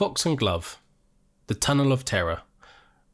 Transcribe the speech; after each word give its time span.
Fox 0.00 0.24
and 0.24 0.38
Glove 0.38 0.80
The 1.48 1.54
Tunnel 1.54 1.92
of 1.92 2.06
Terror. 2.06 2.40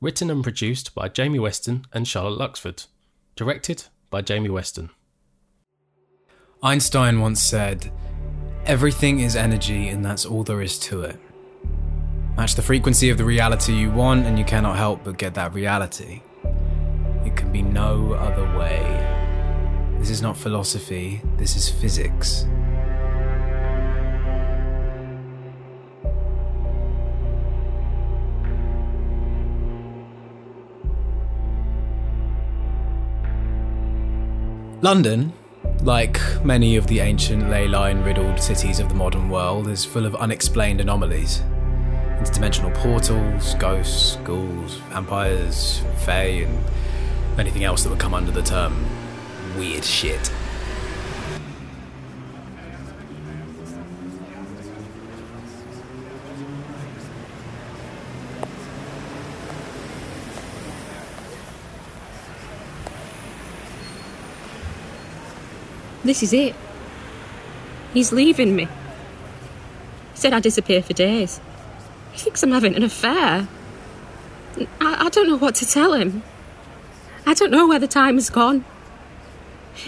Written 0.01 0.31
and 0.31 0.45
produced 0.45 0.95
by 0.95 1.09
Jamie 1.09 1.41
Weston 1.41 1.85
and 1.93 2.07
Charlotte 2.07 2.39
Luxford. 2.39 2.87
Directed 3.35 3.87
by 4.09 4.23
Jamie 4.23 4.51
Weston. 4.51 4.91
Einstein 6.63 7.21
once 7.21 7.43
said, 7.43 7.91
Everything 8.67 9.19
is 9.19 9.35
energy, 9.35 9.89
and 9.89 10.05
that's 10.05 10.25
all 10.25 10.45
there 10.45 10.63
is 10.63 10.79
to 10.79 11.03
it. 11.03 11.19
Match 12.37 12.55
the 12.55 12.63
frequency 12.63 13.11
of 13.11 13.19
the 13.19 13.25
reality 13.25 13.73
you 13.73 13.91
want, 13.91 14.25
and 14.25 14.39
you 14.39 14.45
cannot 14.45 14.77
help 14.77 15.03
but 15.03 15.19
get 15.19 15.35
that 15.35 15.55
reality. 15.55 16.23
It 17.25 17.35
can 17.35 17.51
be 17.51 17.63
no 17.63 18.13
other 18.13 18.45
way. 18.57 18.79
This 19.99 20.11
is 20.11 20.23
not 20.23 20.37
philosophy, 20.37 21.21
this 21.37 21.57
is 21.57 21.69
physics. 21.69 22.47
London, 34.83 35.33
like 35.81 36.21
many 36.45 36.77
of 36.77 36.87
the 36.87 37.01
ancient 37.01 37.49
ley 37.49 37.67
line 37.67 38.03
riddled 38.03 38.39
cities 38.39 38.79
of 38.79 38.91
the 38.91 38.95
modern 38.95 39.31
world, 39.31 39.69
is 39.69 39.87
full 39.87 40.05
of 40.05 40.15
unexplained 40.17 40.83
anomalies. 40.83 41.43
Interdimensional 42.19 42.75
portals, 42.75 43.55
ghosts, 43.55 44.17
ghouls, 44.17 44.77
vampires, 44.91 45.81
fae, 46.05 46.45
and 46.45 46.59
anything 47.39 47.65
else 47.65 47.85
that 47.85 47.91
would 47.91 47.99
come 47.99 48.13
under 48.13 48.31
the 48.31 48.43
term 48.43 48.85
weird 49.57 49.85
shit. 49.85 50.31
This 66.07 66.23
is 66.23 66.33
it. 66.33 66.55
He's 67.93 68.13
leaving 68.13 68.55
me. 68.55 68.67
He 68.67 68.71
said 70.15 70.33
I'd 70.33 70.45
disappear 70.45 70.81
for 70.81 70.93
days. 70.93 71.41
He 72.13 72.19
thinks 72.19 72.45
I'm 72.45 72.53
having 72.53 72.77
an 72.77 72.85
affair. 72.85 73.49
I, 74.81 75.07
I 75.07 75.09
don't 75.11 75.29
know 75.29 75.37
what 75.37 75.57
to 75.57 75.67
tell 75.67 75.95
him. 75.95 76.23
I 77.27 77.35
don't 77.35 77.51
know 77.51 77.67
where 77.67 77.81
the 77.81 77.89
time 77.89 78.15
has 78.15 78.31
gone. 78.31 78.65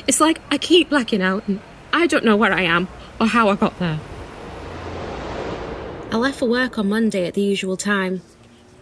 It's 0.08 0.20
like 0.20 0.40
I 0.50 0.58
keep 0.58 0.90
blacking 0.90 1.22
out 1.22 1.46
and 1.46 1.60
I 1.92 2.08
don't 2.08 2.24
know 2.24 2.36
where 2.36 2.52
I 2.52 2.62
am 2.62 2.88
or 3.20 3.28
how 3.28 3.48
I 3.48 3.54
got 3.54 3.78
there. 3.78 4.00
I 6.10 6.16
left 6.16 6.40
for 6.40 6.48
work 6.48 6.78
on 6.78 6.88
Monday 6.88 7.26
at 7.26 7.34
the 7.34 7.42
usual 7.42 7.76
time, 7.76 8.22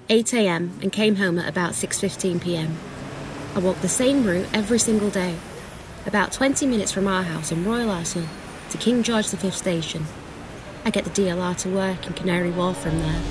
8am, 0.08 0.82
and 0.82 0.90
came 0.90 1.16
home 1.16 1.38
at 1.38 1.48
about 1.48 1.72
6.15pm. 1.72 2.70
I 3.54 3.58
walked 3.58 3.82
the 3.82 3.88
same 3.88 4.24
route 4.24 4.46
every 4.54 4.78
single 4.78 5.10
day, 5.10 5.36
about 6.06 6.30
20 6.30 6.66
minutes 6.66 6.92
from 6.92 7.08
our 7.08 7.24
house 7.24 7.50
in 7.50 7.64
Royal 7.64 7.90
Arsenal 7.90 8.28
to 8.70 8.78
King 8.78 9.02
George 9.02 9.26
V 9.28 9.50
station. 9.50 10.06
I 10.84 10.90
get 10.90 11.04
the 11.04 11.10
DLR 11.10 11.56
to 11.58 11.68
work 11.68 12.06
in 12.06 12.12
Canary 12.12 12.50
Wharf 12.50 12.80
from 12.80 13.00
there. 13.00 13.22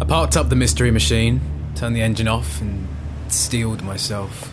I 0.00 0.04
parked 0.04 0.36
up 0.36 0.50
the 0.50 0.56
mystery 0.56 0.90
machine, 0.90 1.40
turned 1.74 1.96
the 1.96 2.02
engine 2.02 2.28
off, 2.28 2.60
and 2.60 2.86
steeled 3.28 3.82
myself. 3.82 4.52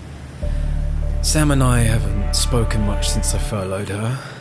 Sam 1.21 1.51
and 1.51 1.61
I 1.61 1.79
haven't 1.79 2.35
spoken 2.35 2.85
much 2.85 3.09
since 3.09 3.33
I 3.33 3.37
furloughed 3.39 3.89
her. 3.89 4.34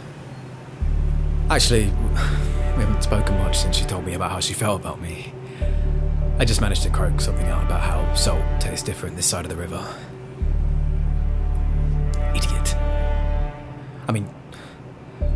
Actually, 1.51 1.85
we 1.85 2.83
haven't 2.83 3.03
spoken 3.03 3.37
much 3.39 3.59
since 3.59 3.77
she 3.77 3.85
told 3.85 4.07
me 4.07 4.15
about 4.15 4.31
how 4.31 4.41
she 4.41 4.55
felt 4.55 4.81
about 4.81 5.01
me. 5.01 5.31
I 6.39 6.45
just 6.45 6.61
managed 6.61 6.83
to 6.85 6.91
croak 6.91 7.21
something 7.21 7.47
out 7.47 7.65
about 7.65 7.83
how 7.83 8.15
salt 8.15 8.43
tastes 8.61 8.83
different 8.83 9.15
this 9.15 9.27
side 9.27 9.45
of 9.45 9.51
the 9.51 9.57
river. 9.57 9.85
Idiot. 12.35 12.75
I 14.09 14.13
mean, 14.13 14.29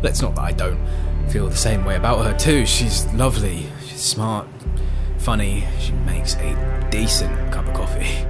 let's 0.01 0.21
not 0.21 0.35
that 0.35 0.41
I 0.41 0.51
don't 0.51 0.79
feel 1.29 1.47
the 1.47 1.55
same 1.55 1.85
way 1.85 1.95
about 1.95 2.25
her, 2.25 2.37
too. 2.37 2.65
She's 2.65 3.05
lovely, 3.13 3.67
she's 3.85 4.01
smart, 4.01 4.47
funny, 5.19 5.67
she 5.79 5.91
makes 5.91 6.35
a 6.35 6.87
decent 6.89 7.53
cup 7.53 7.67
of 7.67 7.73
coffee. 7.75 8.25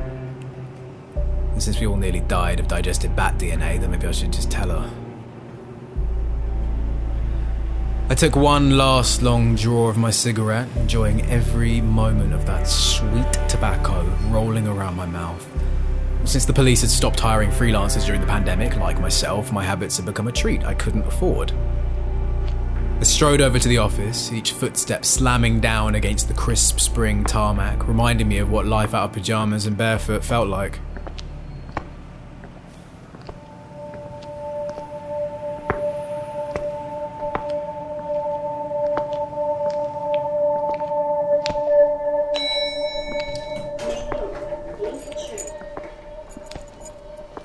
And 1.53 1.63
since 1.63 1.79
we 1.79 1.87
all 1.87 1.95
nearly 1.95 2.19
died 2.19 2.59
of 2.59 2.67
digested 2.67 3.15
bat 3.15 3.37
DNA, 3.37 3.79
then 3.79 3.89
maybe 3.89 4.05
I 4.05 4.11
should 4.11 4.33
just 4.33 4.51
tell 4.51 4.69
her. 4.69 5.08
I 8.11 8.15
took 8.15 8.35
one 8.35 8.75
last 8.75 9.21
long 9.21 9.53
draw 9.53 9.87
of 9.87 9.95
my 9.95 10.09
cigarette, 10.09 10.67
enjoying 10.77 11.21
every 11.29 11.79
moment 11.79 12.33
of 12.33 12.43
that 12.47 12.67
sweet 12.67 13.31
tobacco 13.47 14.03
rolling 14.29 14.67
around 14.67 14.95
my 14.95 15.05
mouth. 15.05 15.47
Since 16.25 16.45
the 16.45 16.53
police 16.53 16.81
had 16.81 16.89
stopped 16.89 17.19
hiring 17.19 17.51
freelancers 17.51 18.07
during 18.07 18.19
the 18.19 18.25
pandemic, 18.25 18.75
like 18.77 18.99
myself, 18.99 19.51
my 19.51 19.63
habits 19.63 19.97
had 19.97 20.07
become 20.07 20.27
a 20.27 20.31
treat 20.31 20.63
I 20.63 20.73
couldn't 20.73 21.05
afford. 21.05 21.51
I 22.99 23.03
strode 23.03 23.41
over 23.41 23.59
to 23.59 23.69
the 23.69 23.77
office, 23.77 24.31
each 24.31 24.53
footstep 24.53 25.05
slamming 25.05 25.59
down 25.59 25.93
against 25.93 26.27
the 26.29 26.33
crisp 26.33 26.79
spring 26.79 27.23
tarmac, 27.23 27.87
reminding 27.87 28.27
me 28.27 28.39
of 28.39 28.49
what 28.49 28.65
life 28.65 28.95
out 28.95 29.03
of 29.03 29.13
pajamas 29.13 29.67
and 29.67 29.77
barefoot 29.77 30.23
felt 30.23 30.47
like. 30.47 30.79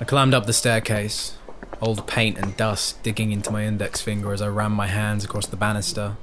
I 0.05 0.07
climbed 0.07 0.35
up 0.35 0.45
the 0.45 0.53
staircase, 0.53 1.35
old 1.81 2.05
paint 2.05 2.37
and 2.37 2.55
dust 2.55 3.01
digging 3.01 3.31
into 3.31 3.49
my 3.49 3.65
index 3.65 4.01
finger 4.01 4.33
as 4.33 4.39
I 4.39 4.49
ran 4.49 4.71
my 4.71 4.85
hands 4.85 5.25
across 5.25 5.47
the 5.47 5.55
banister. 5.57 6.15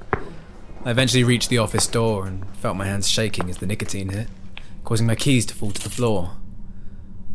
I 0.84 0.93
eventually 0.93 1.25
reached 1.25 1.48
the 1.48 1.59
office 1.59 1.88
door 1.88 2.25
and 2.25 2.48
felt 2.59 2.76
my 2.76 2.87
hands 2.87 3.10
shaking 3.10 3.50
as 3.50 3.59
the 3.59 3.66
nicotine 3.66 4.10
hit, 4.10 4.28
causing 4.84 5.09
my 5.09 5.16
keys 5.16 5.44
to 5.47 5.54
fall 5.56 5.72
to 5.72 5.82
the 5.82 5.91
floor. 5.91 6.37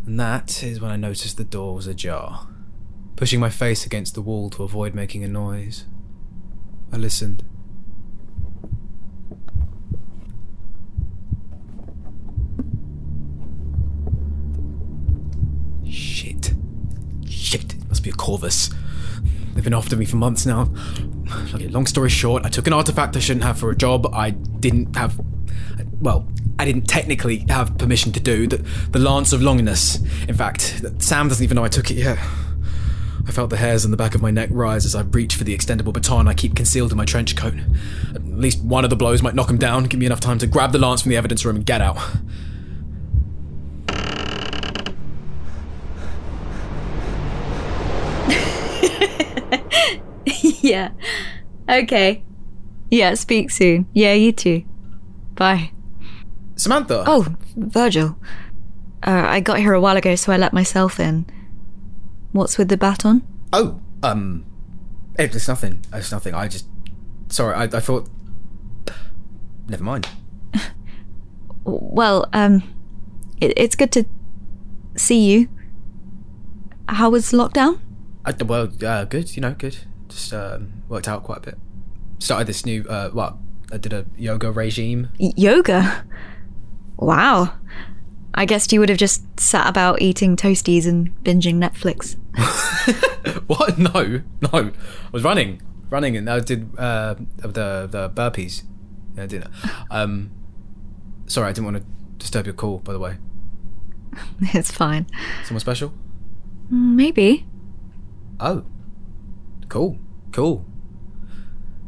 And 0.05 0.17
that 0.21 0.63
is 0.63 0.79
when 0.79 0.89
I 0.89 0.95
noticed 0.95 1.35
the 1.35 1.43
door 1.43 1.75
was 1.75 1.85
ajar. 1.85 2.47
Pushing 3.17 3.41
my 3.41 3.49
face 3.49 3.85
against 3.85 4.13
the 4.13 4.21
wall 4.21 4.49
to 4.51 4.63
avoid 4.63 4.95
making 4.95 5.25
a 5.25 5.27
noise, 5.27 5.83
I 6.93 6.95
listened. 6.95 7.43
Shit. 15.89 16.53
Shit, 17.29 17.75
it 17.75 17.87
must 17.87 18.03
be 18.03 18.09
a 18.09 18.13
Corvus. 18.27 18.69
They've 19.53 19.63
been 19.63 19.73
after 19.73 19.95
me 19.95 20.03
for 20.03 20.17
months 20.17 20.45
now. 20.45 20.69
Okay, 21.55 21.69
long 21.69 21.85
story 21.85 22.09
short, 22.09 22.45
I 22.45 22.49
took 22.49 22.67
an 22.67 22.73
artifact 22.73 23.15
I 23.15 23.19
shouldn't 23.19 23.45
have 23.45 23.57
for 23.57 23.71
a 23.71 23.75
job 23.75 24.05
I 24.13 24.31
didn't 24.31 24.97
have. 24.97 25.17
Well, 26.01 26.27
I 26.59 26.65
didn't 26.65 26.89
technically 26.89 27.45
have 27.47 27.77
permission 27.77 28.11
to 28.11 28.19
do. 28.19 28.45
The, 28.45 28.57
the 28.91 28.99
Lance 28.99 29.31
of 29.31 29.41
Longinus. 29.41 30.01
In 30.27 30.35
fact, 30.35 30.83
Sam 30.99 31.29
doesn't 31.29 31.41
even 31.41 31.55
know 31.55 31.63
I 31.63 31.69
took 31.69 31.89
it 31.89 31.93
yet. 31.93 32.19
I 33.25 33.31
felt 33.31 33.49
the 33.49 33.55
hairs 33.55 33.85
on 33.85 33.91
the 33.91 33.97
back 33.97 34.13
of 34.13 34.21
my 34.21 34.29
neck 34.29 34.49
rise 34.51 34.85
as 34.85 34.93
I 34.93 35.03
reached 35.03 35.37
for 35.37 35.45
the 35.45 35.57
extendable 35.57 35.93
baton 35.93 36.27
I 36.27 36.33
keep 36.33 36.53
concealed 36.53 36.91
in 36.91 36.97
my 36.97 37.05
trench 37.05 37.37
coat. 37.37 37.55
At 38.13 38.25
least 38.25 38.61
one 38.61 38.83
of 38.83 38.89
the 38.89 38.97
blows 38.97 39.23
might 39.23 39.35
knock 39.35 39.49
him 39.49 39.57
down, 39.57 39.85
give 39.85 40.01
me 40.01 40.05
enough 40.05 40.19
time 40.19 40.37
to 40.39 40.47
grab 40.47 40.73
the 40.73 40.79
lance 40.79 41.01
from 41.01 41.11
the 41.11 41.17
evidence 41.17 41.45
room 41.45 41.55
and 41.55 41.65
get 41.65 41.79
out. 41.79 41.97
yeah. 50.71 50.89
Okay. 51.69 52.23
Yeah, 52.89 53.13
speak 53.15 53.51
soon. 53.51 53.87
Yeah, 53.93 54.13
you 54.13 54.31
too. 54.31 54.63
Bye. 55.35 55.71
Samantha! 56.55 57.03
Oh, 57.05 57.27
Virgil. 57.55 58.17
Uh, 59.05 59.25
I 59.27 59.39
got 59.41 59.59
here 59.59 59.73
a 59.73 59.81
while 59.81 59.97
ago, 59.97 60.15
so 60.15 60.31
I 60.31 60.37
let 60.37 60.53
myself 60.53 60.99
in. 60.99 61.25
What's 62.31 62.57
with 62.57 62.69
the 62.69 62.77
baton? 62.77 63.21
Oh, 63.53 63.79
um, 64.03 64.45
it- 65.19 65.35
it's 65.35 65.47
nothing. 65.47 65.83
It's 65.93 66.11
nothing. 66.11 66.33
I 66.33 66.47
just, 66.47 66.65
sorry. 67.29 67.55
I, 67.55 67.63
I 67.63 67.79
thought. 67.79 68.09
Never 69.67 69.83
mind. 69.83 70.07
Well, 71.69 72.29
um, 72.31 72.63
it, 73.41 73.51
it's 73.57 73.75
good 73.75 73.91
to 73.91 74.05
see 74.95 75.19
you. 75.29 75.49
How 76.87 77.09
was 77.09 77.33
lockdown? 77.33 77.79
I, 78.23 78.31
well, 78.41 78.71
uh, 78.85 79.03
good. 79.03 79.35
You 79.35 79.41
know, 79.41 79.53
good. 79.53 79.77
Just 80.17 80.33
um, 80.33 80.81
worked 80.89 81.07
out 81.07 81.23
quite 81.23 81.37
a 81.37 81.41
bit. 81.41 81.57
Started 82.17 82.47
this 82.47 82.65
new. 82.65 82.83
Uh, 82.89 83.11
well, 83.13 83.39
I 83.71 83.77
did 83.77 83.93
a 83.93 84.07
yoga 84.17 84.51
regime. 84.51 85.09
Yoga? 85.19 86.03
Wow. 86.97 87.53
I 88.33 88.45
guessed 88.45 88.73
you 88.73 88.79
would 88.79 88.89
have 88.89 88.97
just 88.97 89.39
sat 89.39 89.69
about 89.69 90.01
eating 90.01 90.35
toasties 90.35 90.87
and 90.87 91.15
binging 91.23 91.55
Netflix. 91.55 92.15
What? 93.47 93.77
No, 93.77 94.21
no. 94.41 94.49
I 94.53 94.71
was 95.11 95.23
running, 95.23 95.61
running, 95.89 96.17
and 96.17 96.29
I 96.29 96.39
did 96.39 96.69
uh, 96.77 97.15
the 97.37 97.87
the 97.89 98.09
burpees. 98.09 98.63
Yeah, 99.15 99.23
I 99.23 99.25
did. 99.27 99.47
Um, 99.91 100.31
sorry, 101.27 101.49
I 101.49 101.51
didn't 101.51 101.65
want 101.65 101.77
to 101.77 101.83
disturb 102.17 102.45
your 102.45 102.53
call. 102.55 102.79
By 102.79 102.93
the 102.93 102.99
way, 102.99 103.17
It's 104.41 104.71
fine. 104.71 105.05
someone 105.45 105.59
special? 105.59 105.93
Maybe. 106.69 107.45
Oh, 108.39 108.63
cool, 109.69 109.97
cool, 110.31 110.65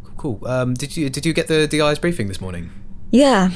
cool, 0.03 0.39
cool. 0.39 0.47
Um, 0.47 0.73
did 0.73 0.95
you 0.97 1.09
did 1.09 1.25
you 1.25 1.33
get 1.33 1.47
the 1.47 1.67
DI's 1.67 1.99
briefing 1.99 2.27
this 2.27 2.41
morning? 2.41 2.71
Yeah. 3.11 3.51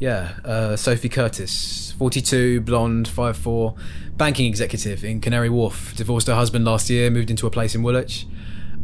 Yeah, 0.00 0.34
uh, 0.44 0.76
Sophie 0.76 1.08
Curtis, 1.08 1.92
42, 1.96 2.60
blonde, 2.62 3.08
5'4, 3.08 3.78
banking 4.16 4.46
executive 4.46 5.04
in 5.04 5.20
Canary 5.20 5.48
Wharf. 5.48 5.94
Divorced 5.96 6.26
her 6.26 6.34
husband 6.34 6.64
last 6.64 6.90
year, 6.90 7.10
moved 7.10 7.30
into 7.30 7.46
a 7.46 7.50
place 7.50 7.74
in 7.74 7.82
Woolwich. 7.82 8.26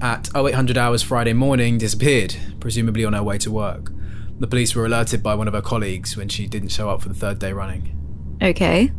At 0.01 0.31
0800 0.35 0.79
hours 0.79 1.03
Friday 1.03 1.33
morning, 1.33 1.79
disappeared, 1.79 2.37
presumably 2.61 3.05
on 3.05 3.13
her 3.13 3.23
way 3.23 3.39
to 3.39 3.51
work. 3.51 3.93
The 4.39 4.47
police 4.47 4.75
were 4.75 4.87
alerted 4.87 5.23
by 5.23 5.35
one 5.35 5.49
of 5.49 5.53
her 5.53 5.61
colleagues 5.61 6.17
when 6.17 6.29
she 6.29 6.47
didn't 6.47 6.71
show 6.71 6.89
up 6.89 7.03
for 7.03 7.09
the 7.09 7.15
third 7.15 7.39
day 7.39 7.53
running. 7.53 8.39
Okay. 8.41 8.91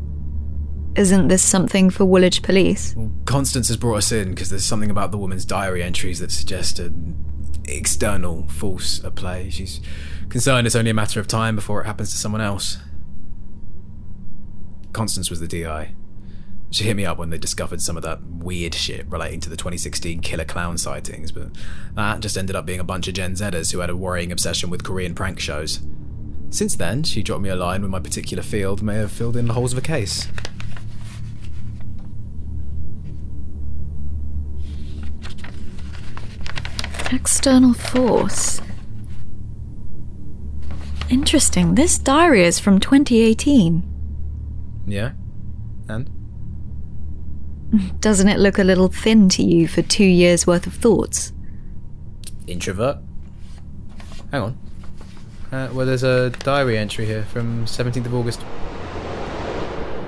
Isn't 0.96 1.30
this 1.30 1.42
something 1.42 1.90
for 1.90 2.04
Woolwich 2.04 2.42
Police? 2.42 2.96
Constance 3.26 3.70
has 3.70 3.78
brought 3.78 3.98
us 3.98 4.12
in 4.12 4.32
because 4.32 4.50
there's 4.50 4.66
something 4.66 4.92
about 4.92 5.12
the 5.12 5.18
woman's 5.18 5.46
diary 5.46 5.82
entries 5.82 6.20
that 6.20 6.32
suggest 6.32 6.80
an 6.80 7.16
external 7.66 8.48
force 8.50 9.02
at 9.06 9.16
play. 9.16 9.50
She's 9.50 9.80
concerned 10.28 10.68
it's 10.68 10.76
only 10.76 10.92
a 10.92 10.94
matter 10.94 11.22
of 11.22 11.28
time 11.28 11.56
before 11.56 11.82
it 11.82 11.86
happens 11.86 12.12
to 12.12 12.18
someone 12.18 12.42
else. 12.42 12.78
Constance 14.92 15.30
was 15.30 15.40
the 15.40 15.48
DI. 15.48 15.94
She 16.72 16.84
hit 16.84 16.98
me 16.98 17.06
up 17.06 17.18
when 17.18 17.30
they 17.30 17.38
discovered 17.38 17.82
some 17.82 17.96
of 17.96 18.04
that 18.04 18.22
weird 18.24 18.76
shit 18.76 19.06
relating 19.08 19.40
to 19.42 19.50
the 19.50 19.58
2016 19.58 20.20
killer 20.20 20.46
clown 20.46 20.78
sightings, 20.78 21.32
but 21.32 21.52
that 21.96 22.20
just 22.20 22.38
ended 22.38 22.56
up 22.56 22.66
being 22.66 22.80
a 22.82 22.86
bunch 22.86 23.08
of 23.08 23.14
Gen 23.14 23.34
Zers 23.34 23.72
who 23.72 23.80
had 23.80 23.90
a 23.90 23.96
worrying 23.96 24.32
obsession 24.32 24.70
with 24.70 24.84
Korean 24.84 25.16
prank 25.16 25.40
shows. 25.40 25.80
Since 26.50 26.76
then, 26.76 27.04
she 27.04 27.24
dropped 27.24 27.44
me 27.44 27.50
a 27.50 27.56
line 27.56 27.82
when 27.82 27.92
my 27.92 28.00
particular 28.02 28.44
field 28.44 28.82
may 28.82 28.96
have 28.96 29.12
filled 29.12 29.38
in 29.38 29.48
the 29.48 29.54
holes 29.54 29.72
of 29.72 29.80
a 29.80 29.82
case. 29.82 30.28
External 37.12 37.74
force. 37.74 38.62
Interesting. 41.10 41.76
This 41.76 41.98
diary 41.98 42.46
is 42.46 42.60
from 42.60 42.80
2018. 42.80 43.84
Yeah? 44.88 45.12
And? 45.90 46.10
Doesn't 48.00 48.30
it 48.30 48.40
look 48.40 48.60
a 48.60 48.64
little 48.64 48.88
thin 48.88 49.30
to 49.30 49.44
you 49.44 49.68
for 49.68 49.82
two 49.82 50.06
years' 50.06 50.48
worth 50.48 50.68
of 50.68 50.74
thoughts? 50.74 51.34
introvert. 52.48 52.98
Hang 54.32 54.42
on. 54.42 54.58
Uh, 55.52 55.70
well, 55.74 55.86
there's 55.86 56.04
a 56.04 56.30
diary 56.30 56.78
entry 56.78 57.06
here 57.06 57.24
from 57.24 57.66
17th 57.66 58.06
of 58.06 58.14
August. 58.14 58.42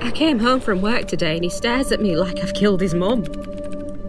I 0.00 0.10
came 0.10 0.38
home 0.38 0.60
from 0.60 0.82
work 0.82 1.08
today 1.08 1.34
and 1.34 1.44
he 1.44 1.50
stares 1.50 1.90
at 1.92 2.00
me 2.00 2.16
like 2.16 2.40
I've 2.40 2.54
killed 2.54 2.80
his 2.80 2.94
mum. 2.94 3.24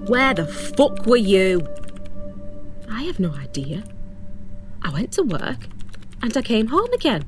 Where 0.07 0.33
the 0.33 0.47
fuck 0.47 1.05
were 1.05 1.17
you? 1.17 1.65
I 2.89 3.03
have 3.03 3.19
no 3.19 3.33
idea. 3.33 3.83
I 4.81 4.89
went 4.89 5.11
to 5.13 5.23
work 5.23 5.67
and 6.21 6.35
I 6.35 6.41
came 6.41 6.67
home 6.67 6.91
again. 6.93 7.25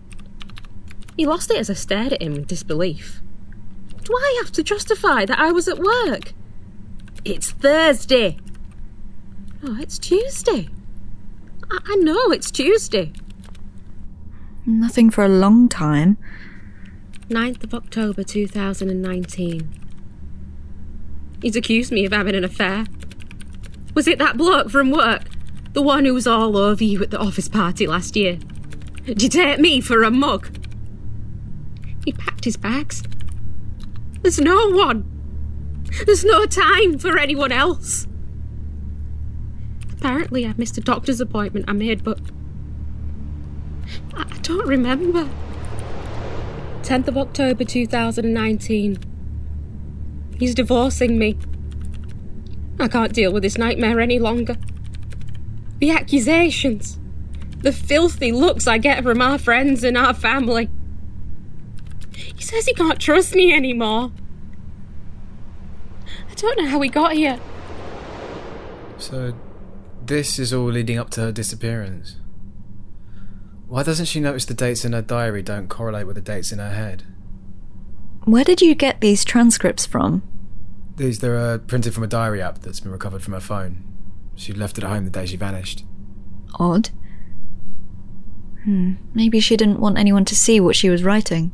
He 1.15 1.25
lost 1.25 1.50
it 1.50 1.57
as 1.57 1.69
I 1.69 1.74
stared 1.74 2.13
at 2.13 2.21
him 2.21 2.36
in 2.36 2.44
disbelief. 2.45 3.21
Do 4.04 4.13
I 4.13 4.42
have 4.44 4.51
to 4.54 4.63
justify 4.63 5.25
that 5.25 5.39
I 5.39 5.51
was 5.51 5.68
at 5.68 5.80
work? 5.80 6.33
It's 7.25 7.51
Thursday. 7.51 8.38
Oh, 9.63 9.77
it's 9.80 9.98
Tuesday. 9.98 10.69
I, 11.69 11.80
I 11.86 11.95
know 11.95 12.31
it's 12.31 12.51
Tuesday. 12.51 13.12
Nothing 14.65 15.09
for 15.09 15.24
a 15.24 15.30
long 15.30 15.68
time. 15.68 16.18
9th 17.30 17.63
of 17.63 17.74
October 17.74 18.24
2019. 18.24 19.74
He's 21.42 21.56
accused 21.56 21.92
me 21.92 22.06
of 22.06 22.13
having 22.13 22.36
an 22.36 22.44
affair. 22.44 22.86
Was 23.94 24.07
it 24.07 24.19
that 24.19 24.38
bloke 24.38 24.69
from 24.69 24.92
work? 24.92 25.24
The 25.73 25.81
one 25.81 26.05
who 26.05 26.13
was 26.13 26.27
all 26.27 26.57
over 26.57 26.83
you 26.83 27.01
at 27.03 27.11
the 27.11 27.19
office 27.19 27.49
party 27.49 27.87
last 27.87 28.15
year? 28.15 28.39
Did 29.05 29.23
you 29.23 29.29
take 29.29 29.59
me 29.59 29.81
for 29.81 30.03
a 30.03 30.11
mug? 30.11 30.49
He 32.05 32.11
packed 32.11 32.45
his 32.45 32.57
bags. 32.57 33.03
There's 34.21 34.39
no 34.39 34.71
one. 34.71 35.05
There's 36.05 36.25
no 36.25 36.45
time 36.45 36.97
for 36.97 37.17
anyone 37.17 37.51
else. 37.51 38.07
Apparently, 39.91 40.45
I 40.45 40.53
missed 40.57 40.77
a 40.77 40.81
doctor's 40.81 41.19
appointment 41.19 41.65
I 41.67 41.73
made, 41.73 42.03
but 42.03 42.19
I 44.13 44.27
I 44.37 44.39
don't 44.41 44.67
remember. 44.67 45.27
10th 46.83 47.07
of 47.07 47.17
October 47.17 47.63
2019. 47.63 48.97
He's 50.37 50.55
divorcing 50.55 51.17
me. 51.17 51.37
I 52.79 52.87
can't 52.87 53.11
deal 53.13 53.33
with 53.33 53.43
this 53.43 53.57
nightmare 53.57 53.99
any 53.99 54.19
longer. 54.19 54.55
The 55.79 55.91
accusations, 55.91 57.00
the 57.59 57.71
filthy 57.71 58.31
looks 58.31 58.68
I 58.68 58.77
get 58.77 59.03
from 59.03 59.21
our 59.21 59.38
friends 59.38 59.83
and 59.83 59.97
our 59.97 60.13
family. 60.13 60.69
He 62.15 62.41
says 62.41 62.65
he 62.65 62.74
can't 62.74 63.00
trust 63.00 63.35
me 63.35 63.53
anymore. 63.53 64.12
I 66.29 66.33
don't 66.35 66.57
know 66.57 66.68
how 66.68 66.79
we 66.79 66.89
got 66.89 67.13
here. 67.13 67.39
So, 68.97 69.33
this 70.06 70.39
is 70.39 70.53
all 70.53 70.71
leading 70.71 70.97
up 70.97 71.09
to 71.12 71.21
her 71.21 71.31
disappearance. 71.31 72.18
Why 73.68 73.83
doesn't 73.83 74.06
she 74.06 74.19
notice 74.19 74.45
the 74.45 74.53
dates 74.53 74.85
in 74.85 74.94
her 74.94 75.01
diary 75.01 75.41
don't 75.41 75.68
correlate 75.68 76.07
with 76.07 76.15
the 76.15 76.21
dates 76.21 76.51
in 76.51 76.59
her 76.59 76.71
head? 76.71 77.03
Where 78.23 78.44
did 78.44 78.62
you 78.62 78.75
get 78.75 79.01
these 79.01 79.25
transcripts 79.25 79.85
from? 79.85 80.23
These 80.95 81.19
they're 81.19 81.38
uh, 81.38 81.57
printed 81.59 81.94
from 81.94 82.03
a 82.03 82.07
diary 82.07 82.41
app 82.41 82.59
that's 82.59 82.80
been 82.80 82.91
recovered 82.91 83.21
from 83.21 83.33
her 83.33 83.39
phone. 83.39 83.83
She 84.37 84.53
left 84.53 84.77
it 84.77 84.85
at 84.85 84.89
home 84.89 85.03
the 85.03 85.11
day 85.11 85.25
she 85.25 85.35
vanished. 85.35 85.83
Odd. 86.55 86.89
Hmm. 88.63 88.93
Maybe 89.13 89.41
she 89.41 89.57
didn't 89.57 89.79
want 89.81 89.97
anyone 89.97 90.23
to 90.25 90.35
see 90.35 90.59
what 90.61 90.75
she 90.75 90.89
was 90.89 91.03
writing. 91.03 91.51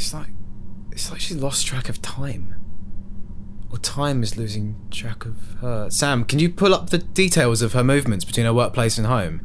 It's 0.00 0.14
like 0.14 0.28
it's 0.90 1.10
like 1.10 1.20
she's 1.20 1.36
lost 1.36 1.66
track 1.66 1.90
of 1.90 2.00
time. 2.00 2.54
Or 3.70 3.76
time 3.76 4.22
is 4.22 4.38
losing 4.38 4.76
track 4.90 5.26
of 5.26 5.36
her. 5.60 5.90
Sam, 5.90 6.24
can 6.24 6.38
you 6.38 6.48
pull 6.48 6.74
up 6.74 6.88
the 6.88 6.98
details 6.98 7.60
of 7.60 7.74
her 7.74 7.84
movements 7.84 8.24
between 8.24 8.46
her 8.46 8.54
workplace 8.54 8.96
and 8.96 9.06
home? 9.06 9.42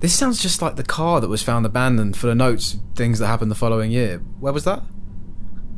This 0.00 0.14
sounds 0.14 0.42
just 0.42 0.60
like 0.60 0.76
the 0.76 0.84
car 0.84 1.20
that 1.22 1.28
was 1.28 1.42
found 1.42 1.64
abandoned 1.64 2.16
full 2.16 2.28
of 2.28 2.36
notes, 2.36 2.76
things 2.94 3.18
that 3.20 3.26
happened 3.26 3.50
the 3.50 3.56
following 3.56 3.90
year. 3.90 4.18
Where 4.38 4.52
was 4.52 4.64
that? 4.64 4.82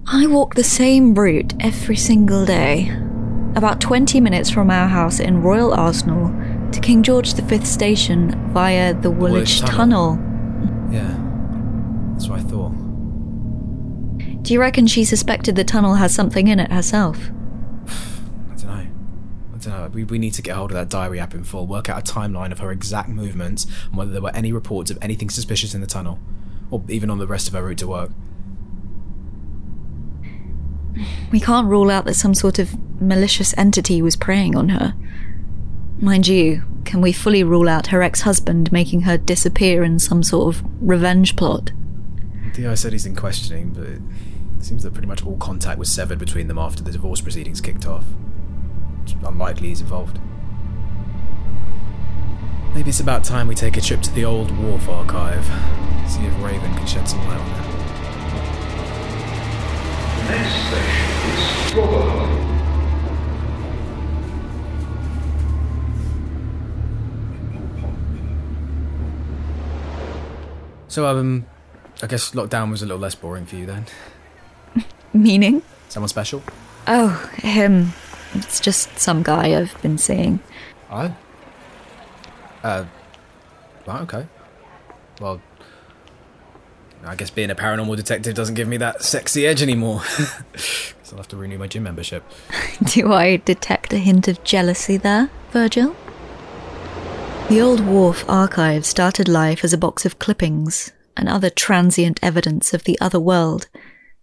I 0.08 0.26
walk 0.26 0.56
the 0.56 0.64
same 0.64 1.14
route 1.14 1.54
every 1.60 1.96
single 1.96 2.44
day. 2.44 2.90
About 3.56 3.80
20 3.80 4.20
minutes 4.20 4.50
from 4.50 4.70
our 4.70 4.86
house 4.86 5.18
in 5.18 5.40
Royal 5.40 5.72
Arsenal 5.72 6.28
to 6.72 6.80
King 6.80 7.02
George 7.02 7.32
V 7.32 7.64
station 7.64 8.52
via 8.52 8.92
the 8.92 9.10
Woolwich 9.10 9.32
Woolwich 9.32 9.60
Tunnel. 9.60 10.16
Tunnel. 10.16 10.92
Yeah. 10.92 11.16
That's 12.12 12.28
what 12.28 12.40
I 12.40 12.42
thought. 12.42 12.72
Do 14.42 14.52
you 14.52 14.60
reckon 14.60 14.86
she 14.86 15.06
suspected 15.06 15.56
the 15.56 15.64
tunnel 15.64 15.94
has 15.94 16.14
something 16.14 16.48
in 16.48 16.60
it 16.60 16.70
herself? 16.70 17.16
I 17.88 18.56
don't 18.56 18.66
know. 18.66 18.72
I 18.72 19.58
don't 19.58 19.66
know. 19.68 19.90
We, 19.90 20.04
we 20.04 20.18
need 20.18 20.34
to 20.34 20.42
get 20.42 20.54
hold 20.54 20.70
of 20.70 20.74
that 20.74 20.90
diary 20.90 21.18
app 21.18 21.32
in 21.32 21.42
full, 21.42 21.66
work 21.66 21.88
out 21.88 22.06
a 22.06 22.12
timeline 22.12 22.52
of 22.52 22.58
her 22.58 22.70
exact 22.70 23.08
movements, 23.08 23.66
and 23.86 23.96
whether 23.96 24.10
there 24.10 24.20
were 24.20 24.36
any 24.36 24.52
reports 24.52 24.90
of 24.90 24.98
anything 25.00 25.30
suspicious 25.30 25.74
in 25.74 25.80
the 25.80 25.86
tunnel, 25.86 26.18
or 26.70 26.84
even 26.90 27.08
on 27.08 27.16
the 27.16 27.26
rest 27.26 27.48
of 27.48 27.54
her 27.54 27.62
route 27.62 27.78
to 27.78 27.88
work. 27.88 28.10
We 31.30 31.40
can't 31.40 31.68
rule 31.68 31.90
out 31.90 32.04
that 32.06 32.14
some 32.14 32.34
sort 32.34 32.58
of 32.58 32.76
malicious 33.00 33.56
entity 33.58 34.00
was 34.02 34.16
preying 34.16 34.56
on 34.56 34.70
her. 34.70 34.94
Mind 35.98 36.26
you, 36.26 36.62
can 36.84 37.00
we 37.00 37.12
fully 37.12 37.42
rule 37.42 37.68
out 37.68 37.88
her 37.88 38.02
ex 38.02 38.22
husband 38.22 38.70
making 38.70 39.02
her 39.02 39.16
disappear 39.16 39.82
in 39.82 39.98
some 39.98 40.22
sort 40.22 40.54
of 40.54 40.64
revenge 40.80 41.36
plot? 41.36 41.72
DI 42.52 42.74
said 42.74 42.92
he's 42.92 43.06
in 43.06 43.16
questioning, 43.16 43.70
but 43.70 43.86
it 43.86 44.00
seems 44.64 44.82
that 44.82 44.92
pretty 44.92 45.08
much 45.08 45.24
all 45.24 45.36
contact 45.36 45.78
was 45.78 45.90
severed 45.90 46.18
between 46.18 46.48
them 46.48 46.58
after 46.58 46.82
the 46.82 46.92
divorce 46.92 47.20
proceedings 47.20 47.60
kicked 47.60 47.86
off. 47.86 48.04
It's 49.02 49.14
unlikely 49.24 49.68
he's 49.68 49.80
involved. 49.80 50.18
Maybe 52.74 52.90
it's 52.90 53.00
about 53.00 53.24
time 53.24 53.48
we 53.48 53.54
take 53.54 53.76
a 53.76 53.80
trip 53.80 54.02
to 54.02 54.12
the 54.12 54.24
old 54.24 54.50
Wharf 54.50 54.88
archive, 54.88 55.46
see 56.08 56.24
if 56.24 56.42
Raven 56.42 56.74
can 56.74 56.86
shed 56.86 57.08
some 57.08 57.26
light 57.26 57.40
on 57.40 57.48
that. 57.52 57.75
Next 60.28 60.54
station 60.66 61.10
is 61.30 61.74
Rotherhithe. 61.74 62.36
So, 70.88 71.06
um, 71.06 71.46
I 72.02 72.06
guess 72.06 72.30
lockdown 72.30 72.70
was 72.70 72.82
a 72.82 72.86
little 72.86 72.98
less 72.98 73.14
boring 73.14 73.44
for 73.46 73.56
you 73.56 73.66
then. 73.66 73.84
Meaning? 75.12 75.62
Someone 75.88 76.08
special? 76.08 76.42
Oh, 76.86 77.08
him. 77.36 77.92
It's 78.34 78.60
just 78.60 78.98
some 78.98 79.22
guy 79.22 79.60
I've 79.60 79.80
been 79.82 79.98
seeing. 79.98 80.40
Oh. 80.90 81.14
Uh, 82.62 82.84
right, 83.86 84.00
okay. 84.02 84.26
Well, 85.20 85.40
I 87.06 87.14
guess 87.14 87.30
being 87.30 87.50
a 87.50 87.54
paranormal 87.54 87.96
detective 87.96 88.34
doesn't 88.34 88.56
give 88.56 88.66
me 88.66 88.78
that 88.78 89.04
sexy 89.04 89.46
edge 89.46 89.62
anymore. 89.62 90.02
so 90.56 91.12
I'll 91.12 91.18
have 91.18 91.28
to 91.28 91.36
renew 91.36 91.56
my 91.56 91.68
gym 91.68 91.84
membership. 91.84 92.24
Do 92.84 93.12
I 93.12 93.36
detect 93.36 93.92
a 93.92 93.98
hint 93.98 94.26
of 94.26 94.42
jealousy 94.42 94.96
there, 94.96 95.30
Virgil? 95.52 95.94
The 97.48 97.60
Old 97.60 97.78
Wharf 97.78 98.24
archive 98.28 98.84
started 98.84 99.28
life 99.28 99.62
as 99.62 99.72
a 99.72 99.78
box 99.78 100.04
of 100.04 100.18
clippings 100.18 100.92
and 101.16 101.28
other 101.28 101.48
transient 101.48 102.18
evidence 102.22 102.74
of 102.74 102.82
the 102.82 103.00
other 103.00 103.20
world, 103.20 103.68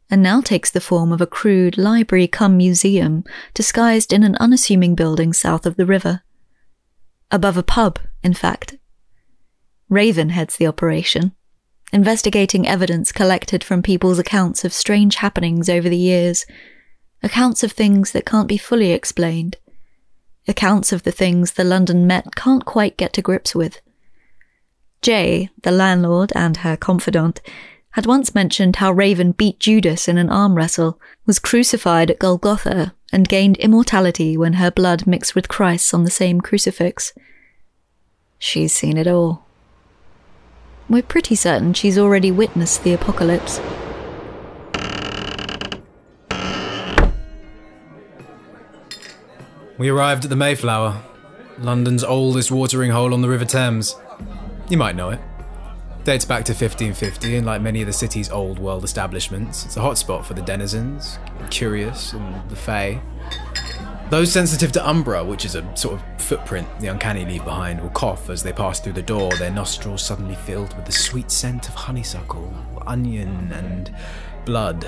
and 0.09 0.21
now 0.21 0.41
takes 0.41 0.69
the 0.69 0.81
form 0.81 1.13
of 1.13 1.21
a 1.21 1.25
crude 1.25 1.77
library 1.77 2.27
come 2.27 2.57
museum 2.57 3.23
disguised 3.53 4.11
in 4.11 4.23
an 4.23 4.35
unassuming 4.41 4.93
building 4.93 5.31
south 5.31 5.65
of 5.65 5.77
the 5.77 5.85
river. 5.85 6.21
Above 7.31 7.55
a 7.55 7.63
pub, 7.63 7.97
in 8.21 8.33
fact. 8.33 8.77
Raven 9.87 10.29
heads 10.29 10.57
the 10.57 10.67
operation, 10.67 11.33
investigating 11.93 12.67
evidence 12.67 13.11
collected 13.11 13.63
from 13.63 13.83
people's 13.83 14.17
accounts 14.17 14.65
of 14.65 14.73
strange 14.73 15.15
happenings 15.17 15.69
over 15.69 15.87
the 15.87 15.95
years, 15.95 16.45
accounts 17.21 17.63
of 17.63 17.71
things 17.71 18.11
that 18.11 18.25
can't 18.25 18.47
be 18.47 18.57
fully 18.57 18.91
explained, 18.91 19.57
accounts 20.47 20.91
of 20.91 21.03
the 21.03 21.11
things 21.11 21.53
the 21.53 21.63
London 21.63 22.07
Met 22.07 22.35
can't 22.35 22.65
quite 22.65 22.97
get 22.97 23.13
to 23.13 23.21
grips 23.21 23.53
with. 23.53 23.79
Jay, 25.03 25.49
the 25.61 25.71
landlord 25.71 26.31
and 26.35 26.57
her 26.57 26.75
confidant, 26.75 27.41
had 27.91 28.07
once 28.07 28.33
mentioned 28.33 28.77
how 28.77 28.91
Raven 28.91 29.31
beat 29.31 29.59
Judas 29.59 30.07
in 30.07 30.17
an 30.17 30.31
arm 30.31 30.55
wrestle, 30.55 30.99
was 31.27 31.37
crucified 31.37 32.09
at 32.09 32.17
Golgotha, 32.17 32.95
and 33.11 33.29
gained 33.29 33.57
immortality 33.57 34.35
when 34.35 34.53
her 34.53 34.71
blood 34.71 35.05
mixed 35.05 35.35
with 35.35 35.47
Christ's 35.47 35.93
on 35.93 36.03
the 36.03 36.09
same 36.09 36.41
crucifix. 36.41 37.13
She's 38.39 38.73
seen 38.73 38.97
it 38.97 39.05
all. 39.05 39.45
We're 40.89 41.01
pretty 41.01 41.35
certain 41.35 41.73
she's 41.73 41.97
already 41.97 42.29
witnessed 42.29 42.83
the 42.83 42.93
apocalypse. 42.93 43.59
We 49.77 49.89
arrived 49.89 50.23
at 50.25 50.29
the 50.29 50.35
Mayflower, 50.35 51.01
London's 51.59 52.03
oldest 52.03 52.51
watering 52.51 52.91
hole 52.91 53.13
on 53.13 53.21
the 53.21 53.29
River 53.29 53.45
Thames. 53.45 53.95
You 54.69 54.77
might 54.77 54.95
know 54.95 55.09
it. 55.09 55.19
Dates 56.03 56.25
back 56.25 56.43
to 56.45 56.51
1550, 56.51 57.37
and 57.37 57.45
like 57.45 57.61
many 57.61 57.81
of 57.81 57.87
the 57.87 57.93
city's 57.93 58.29
old 58.29 58.59
world 58.59 58.83
establishments, 58.83 59.65
it's 59.65 59.77
a 59.77 59.79
hotspot 59.79 60.25
for 60.25 60.33
the 60.33 60.41
denizens, 60.41 61.17
curious, 61.49 62.11
and 62.13 62.49
the 62.49 62.55
fae. 62.55 63.01
Those 64.13 64.31
sensitive 64.31 64.71
to 64.73 64.87
umbra, 64.87 65.23
which 65.23 65.43
is 65.43 65.55
a 65.55 65.75
sort 65.75 65.95
of 65.95 66.21
footprint 66.21 66.67
the 66.79 66.85
uncanny 66.85 67.25
leave 67.25 67.43
behind, 67.43 67.81
will 67.81 67.89
cough 67.89 68.29
as 68.29 68.43
they 68.43 68.53
pass 68.53 68.79
through 68.79 68.93
the 68.93 69.01
door, 69.01 69.31
their 69.37 69.49
nostrils 69.49 70.03
suddenly 70.03 70.35
filled 70.35 70.75
with 70.75 70.85
the 70.85 70.91
sweet 70.91 71.31
scent 71.31 71.67
of 71.67 71.73
honeysuckle, 71.73 72.53
onion, 72.85 73.51
and 73.51 73.91
blood. 74.45 74.87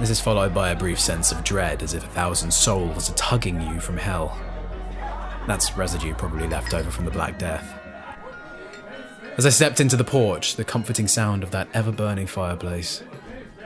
This 0.00 0.10
is 0.10 0.20
followed 0.20 0.52
by 0.52 0.70
a 0.70 0.76
brief 0.76 0.98
sense 0.98 1.30
of 1.30 1.44
dread, 1.44 1.84
as 1.84 1.94
if 1.94 2.02
a 2.02 2.08
thousand 2.08 2.50
souls 2.50 3.08
are 3.08 3.14
tugging 3.14 3.60
you 3.60 3.78
from 3.78 3.96
hell. 3.96 4.36
That's 5.46 5.76
residue 5.76 6.12
probably 6.12 6.48
left 6.48 6.74
over 6.74 6.90
from 6.90 7.04
the 7.04 7.12
Black 7.12 7.38
Death. 7.38 7.78
As 9.36 9.46
I 9.46 9.50
stepped 9.50 9.78
into 9.78 9.96
the 9.96 10.02
porch, 10.02 10.56
the 10.56 10.64
comforting 10.64 11.06
sound 11.06 11.44
of 11.44 11.52
that 11.52 11.68
ever 11.72 11.92
burning 11.92 12.26
fireplace, 12.26 13.04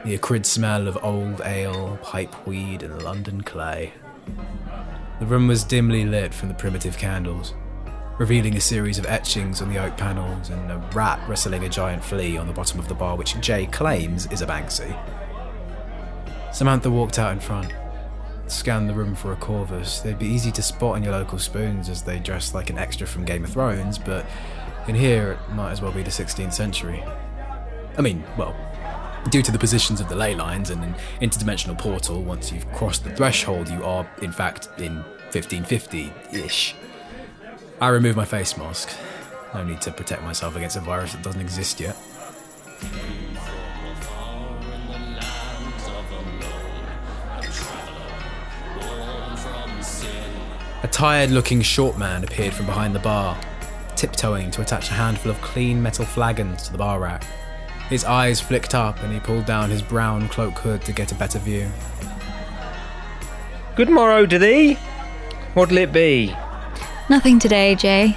the 0.05 0.13
acrid 0.13 0.45
smell 0.45 0.87
of 0.87 1.03
old 1.03 1.41
ale, 1.47 1.99
pipe 2.03 2.47
weed, 2.47 2.83
and 2.83 3.03
London 3.03 3.41
clay. 3.41 3.95
The 5.21 5.27
room 5.27 5.49
was 5.49 5.65
dimly 5.65 6.05
lit 6.05 6.33
from 6.33 6.49
the 6.49 6.55
primitive 6.55 6.97
candles, 6.97 7.55
revealing 8.19 8.57
a 8.57 8.61
series 8.61 8.99
of 8.99 9.07
etchings 9.07 9.61
on 9.61 9.69
the 9.69 9.79
oak 9.79 9.97
panels 9.97 10.51
and 10.51 10.71
a 10.71 10.79
rat 10.93 11.21
wrestling 11.29 11.65
a 11.65 11.69
giant 11.69 12.05
flea 12.05 12.37
on 12.37 12.47
the 12.47 12.53
bottom 12.53 12.79
of 12.79 12.89
the 12.89 12.95
bar, 12.95 13.17
which 13.17 13.39
Jay 13.41 13.67
claims 13.67 14.27
is 14.33 14.43
a 14.43 14.47
Banksy. 14.47 14.97
Samantha 16.53 16.91
walked 16.91 17.19
out 17.19 17.33
in 17.33 17.41
front, 17.41 17.73
scanned 18.47 18.89
the 18.89 18.95
room 18.95 19.15
for 19.15 19.33
a 19.33 19.37
Corvus. 19.37 20.01
They'd 20.01 20.19
be 20.19 20.27
easy 20.27 20.51
to 20.53 20.63
spot 20.63 20.97
on 20.97 21.03
your 21.03 21.13
local 21.13 21.39
spoons 21.39 21.89
as 21.89 22.03
they 22.03 22.19
dress 22.19 22.55
like 22.55 22.71
an 22.71 22.79
extra 22.79 23.07
from 23.07 23.25
Game 23.25 23.45
of 23.45 23.51
Thrones, 23.51 23.99
but 23.99 24.27
in 24.89 24.95
here 24.95 25.33
it 25.33 25.55
might 25.55 25.71
as 25.71 25.81
well 25.81 25.93
be 25.93 26.03
the 26.03 26.11
16th 26.11 26.53
century. 26.53 27.03
I 27.97 28.03
mean, 28.03 28.25
well, 28.37 28.57
due 29.29 29.43
to 29.43 29.53
the 29.53 29.59
positions 29.59 30.01
of 30.01 30.09
the 30.09 30.17
ley 30.17 30.35
lines 30.35 30.71
and 30.71 30.83
an 30.83 30.95
interdimensional 31.21 31.79
portal, 31.79 32.23
once 32.23 32.51
you've 32.51 32.71
crossed 32.73 33.05
the 33.05 33.15
threshold, 33.15 33.69
you 33.69 33.85
are, 33.85 34.09
in 34.23 34.33
fact, 34.33 34.69
in 34.79 34.97
1550 35.33 36.13
ish. 36.33 36.75
I 37.81 37.89
remove 37.89 38.17
my 38.17 38.25
face 38.25 38.57
mask. 38.57 38.91
No 39.55 39.65
need 39.65 39.81
to 39.83 39.93
protect 39.93 40.23
myself 40.23 40.57
against 40.57 40.77
a 40.77 40.81
virus 40.81 41.13
that 41.13 41.23
doesn't 41.23 41.41
exist 41.41 41.81
yet. 41.81 41.97
A 50.83 50.89
tired 50.89 51.31
looking 51.31 51.61
short 51.61 51.99
man 51.99 52.25
appeared 52.25 52.55
from 52.55 52.67
behind 52.67 52.95
the 52.95 53.01
bar, 53.01 53.39
tiptoeing 53.97 54.51
to 54.53 54.63
attach 54.63 54.89
a 54.89 54.95
handful 54.95 55.31
of 55.31 55.41
clean 55.43 55.83
metal 55.83 56.07
flagons 56.07 56.63
to 56.65 56.73
the 56.73 56.79
bar 56.79 56.99
rack. 56.99 57.27
His 57.91 58.05
eyes 58.05 58.41
flicked 58.41 58.75
up 58.75 59.03
and 59.03 59.13
he 59.13 59.19
pulled 59.19 59.47
down 59.47 59.69
his 59.69 59.83
brown 59.83 60.29
cloak 60.29 60.57
hood 60.59 60.83
to 60.83 60.93
get 60.93 61.11
a 61.11 61.17
better 61.17 61.41
view. 61.41 61.69
Good 63.75 63.91
morrow 63.91 64.27
to 64.27 64.39
thee. 64.39 64.75
What'll 65.55 65.79
it 65.79 65.93
be? 65.93 66.35
Nothing 67.09 67.41
today, 67.41 67.75
Jay. 67.75 68.17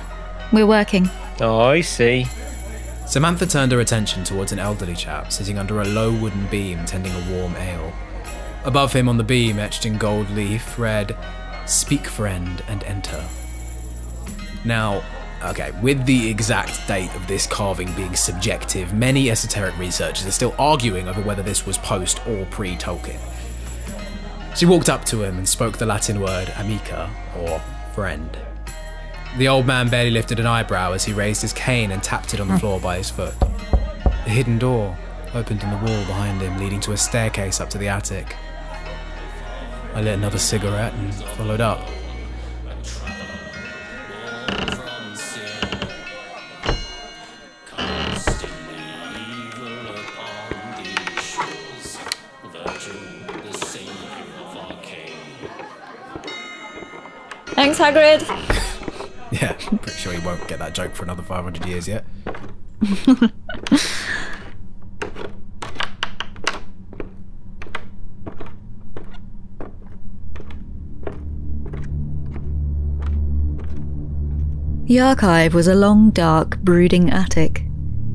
We're 0.52 0.68
working. 0.68 1.10
Oh, 1.42 1.60
I 1.60 1.82
see. 1.82 2.28
Samantha 3.08 3.48
turned 3.48 3.72
her 3.72 3.80
attention 3.80 4.24
towards 4.24 4.52
an 4.52 4.60
elderly 4.60 4.94
chap 4.94 5.32
sitting 5.32 5.58
under 5.58 5.82
a 5.82 5.86
low 5.86 6.14
wooden 6.14 6.46
beam 6.48 6.86
tending 6.86 7.12
a 7.12 7.32
warm 7.32 7.56
ale. 7.56 7.92
Above 8.66 8.94
him 8.94 9.10
on 9.10 9.18
the 9.18 9.24
beam, 9.24 9.58
etched 9.58 9.88
in 9.88 9.98
gold 9.98 10.30
leaf, 10.30 10.78
read, 10.78 11.18
Speak 11.66 12.06
friend 12.06 12.64
and 12.68 12.84
enter. 12.84 13.26
Now, 14.64 15.04
okay, 15.44 15.72
with 15.82 16.06
the 16.06 16.30
exact 16.30 16.88
date 16.88 17.14
of 17.16 17.28
this 17.28 17.48
carving 17.48 17.92
being 17.94 18.16
subjective, 18.16 18.94
many 18.94 19.30
esoteric 19.30 19.78
researchers 19.78 20.26
are 20.26 20.32
still 20.32 20.56
arguing 20.58 21.08
over 21.08 21.22
whether 21.22 21.44
this 21.44 21.66
was 21.66 21.78
post 21.78 22.26
or 22.28 22.46
pre 22.46 22.76
Tolkien. 22.76 23.20
She 24.56 24.66
walked 24.66 24.90
up 24.90 25.04
to 25.06 25.24
him 25.24 25.38
and 25.38 25.50
spoke 25.50 25.78
the 25.78 25.86
Latin 25.86 26.22
word 26.22 26.54
amica, 26.58 27.10
or 27.38 27.60
friend. 27.94 28.38
The 29.38 29.48
old 29.48 29.66
man 29.66 29.90
barely 29.90 30.12
lifted 30.12 30.40
an 30.40 30.46
eyebrow 30.46 30.92
as 30.92 31.04
he 31.04 31.14
raised 31.14 31.42
his 31.42 31.54
cane 31.54 31.92
and 31.92 32.04
tapped 32.04 32.34
it 32.36 32.40
on 32.40 32.48
the 32.48 32.54
hmm. 32.54 32.60
floor 32.60 32.80
by 32.80 32.98
his 32.98 33.10
foot. 33.10 33.34
A 33.42 34.30
hidden 34.30 34.60
door 34.60 34.96
opened 35.34 35.64
in 35.64 35.70
the 35.72 35.78
wall 35.78 36.06
behind 36.06 36.40
him, 36.42 36.58
leading 36.60 36.80
to 36.82 36.92
a 36.92 36.98
staircase 36.98 37.60
up 37.60 37.70
to 37.72 37.78
the 37.78 37.88
attic. 37.88 38.36
I 39.96 40.02
lit 40.02 40.14
another 40.14 40.38
cigarette 40.38 40.94
and 40.94 41.14
followed 41.14 41.62
up. 41.62 41.88
Thanks, 57.64 57.80
Hagrid. 57.80 58.22
Yeah, 59.32 59.54
pretty 59.54 59.98
sure 59.98 60.14
he 60.14 60.24
won't 60.24 60.48
get 60.48 60.60
that 60.60 60.76
joke 60.76 60.94
for 60.94 61.04
another 61.06 61.24
500 61.24 61.66
years 61.66 61.88
yet. 61.88 62.06
The 74.86 75.00
archive 75.00 75.56
was 75.56 75.68
a 75.68 75.74
long, 75.74 76.12
dark, 76.12 76.60
brooding 76.60 77.10
attic. 77.10 77.63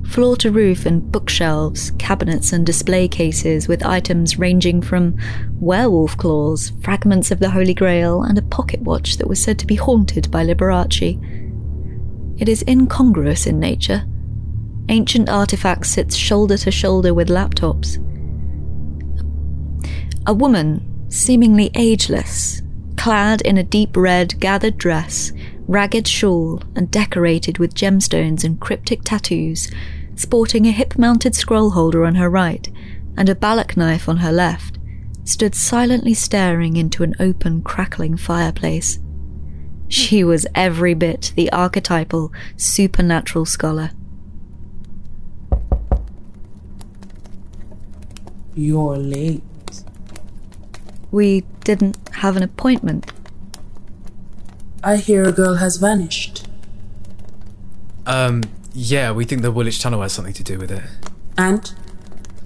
Floor 0.08 0.36
to 0.38 0.50
roof 0.50 0.86
and 0.86 1.12
bookshelves, 1.12 1.92
cabinets 1.98 2.52
and 2.52 2.64
display 2.64 3.08
cases 3.08 3.68
with 3.68 3.84
items 3.84 4.38
ranging 4.38 4.80
from 4.80 5.16
werewolf 5.60 6.16
claws, 6.16 6.72
fragments 6.80 7.30
of 7.30 7.40
the 7.40 7.50
Holy 7.50 7.74
Grail, 7.74 8.22
and 8.22 8.38
a 8.38 8.42
pocket 8.42 8.80
watch 8.80 9.18
that 9.18 9.28
was 9.28 9.40
said 9.40 9.58
to 9.58 9.66
be 9.66 9.76
haunted 9.76 10.30
by 10.30 10.44
Liberace. 10.44 11.20
It 12.40 12.48
is 12.48 12.64
incongruous 12.66 13.46
in 13.46 13.60
nature. 13.60 14.04
Ancient 14.88 15.28
artifacts 15.28 15.90
sit 15.90 16.12
shoulder 16.12 16.56
to 16.56 16.70
shoulder 16.70 17.12
with 17.12 17.28
laptops. 17.28 17.98
A 20.26 20.32
woman, 20.32 21.06
seemingly 21.10 21.70
ageless, 21.74 22.62
clad 22.96 23.42
in 23.42 23.58
a 23.58 23.62
deep 23.62 23.94
red 23.96 24.40
gathered 24.40 24.78
dress, 24.78 25.32
ragged 25.66 26.08
shawl, 26.08 26.62
and 26.74 26.90
decorated 26.90 27.58
with 27.58 27.74
gemstones 27.74 28.42
and 28.42 28.58
cryptic 28.58 29.02
tattoos, 29.04 29.70
sporting 30.18 30.66
a 30.66 30.72
hip 30.72 30.98
mounted 30.98 31.34
scroll 31.34 31.70
holder 31.70 32.04
on 32.04 32.16
her 32.16 32.28
right 32.28 32.68
and 33.16 33.28
a 33.28 33.34
balak 33.34 33.76
knife 33.76 34.08
on 34.08 34.18
her 34.18 34.32
left, 34.32 34.78
stood 35.24 35.54
silently 35.54 36.14
staring 36.14 36.76
into 36.76 37.02
an 37.02 37.14
open, 37.20 37.62
crackling 37.62 38.16
fireplace. 38.16 38.98
She 39.88 40.22
was 40.24 40.46
every 40.54 40.94
bit 40.94 41.32
the 41.36 41.50
archetypal, 41.52 42.32
supernatural 42.56 43.44
scholar. 43.44 43.90
You're 48.54 48.96
late. 48.96 49.42
We 51.10 51.44
didn't 51.64 51.96
have 52.16 52.36
an 52.36 52.42
appointment. 52.42 53.12
I 54.82 54.96
hear 54.96 55.24
a 55.24 55.32
girl 55.32 55.54
has 55.54 55.76
vanished. 55.76 56.46
Um, 58.06 58.42
yeah, 58.78 59.10
we 59.10 59.24
think 59.24 59.42
the 59.42 59.50
Woolwich 59.50 59.80
Tunnel 59.80 60.02
has 60.02 60.12
something 60.12 60.34
to 60.34 60.44
do 60.44 60.56
with 60.56 60.70
it. 60.70 60.84
And? 61.36 61.74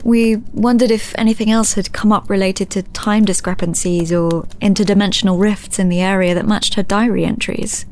We 0.03 0.37
wondered 0.37 0.91
if 0.91 1.15
anything 1.19 1.51
else 1.51 1.75
had 1.75 1.93
come 1.93 2.11
up 2.11 2.31
related 2.31 2.71
to 2.71 2.83
time 2.83 3.27
discrepancies 3.27 4.11
or 4.13 4.45
interdimensional 4.63 5.39
rifts 5.39 5.79
in 5.79 5.91
the 5.91 6.01
area 6.01 6.35
that 6.35 6.47
matched 6.47 6.75
her 6.75 6.83
diary 6.83 7.27
entries. 7.27 7.85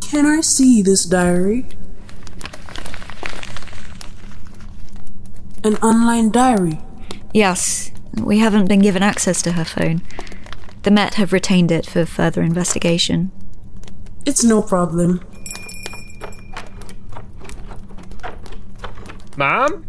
Can 0.00 0.26
I 0.26 0.40
see 0.40 0.82
this 0.82 1.04
diary? 1.04 1.66
An 5.62 5.76
online 5.76 6.32
diary? 6.32 6.80
Yes, 7.32 7.92
we 8.20 8.40
haven't 8.40 8.66
been 8.66 8.80
given 8.80 9.04
access 9.04 9.40
to 9.42 9.52
her 9.52 9.64
phone. 9.64 10.02
The 10.82 10.90
Met 10.90 11.14
have 11.14 11.32
retained 11.32 11.70
it 11.70 11.86
for 11.86 12.04
further 12.04 12.42
investigation. 12.42 13.30
It's 14.26 14.42
no 14.42 14.62
problem. 14.62 15.24
Ma'am? 19.36 19.86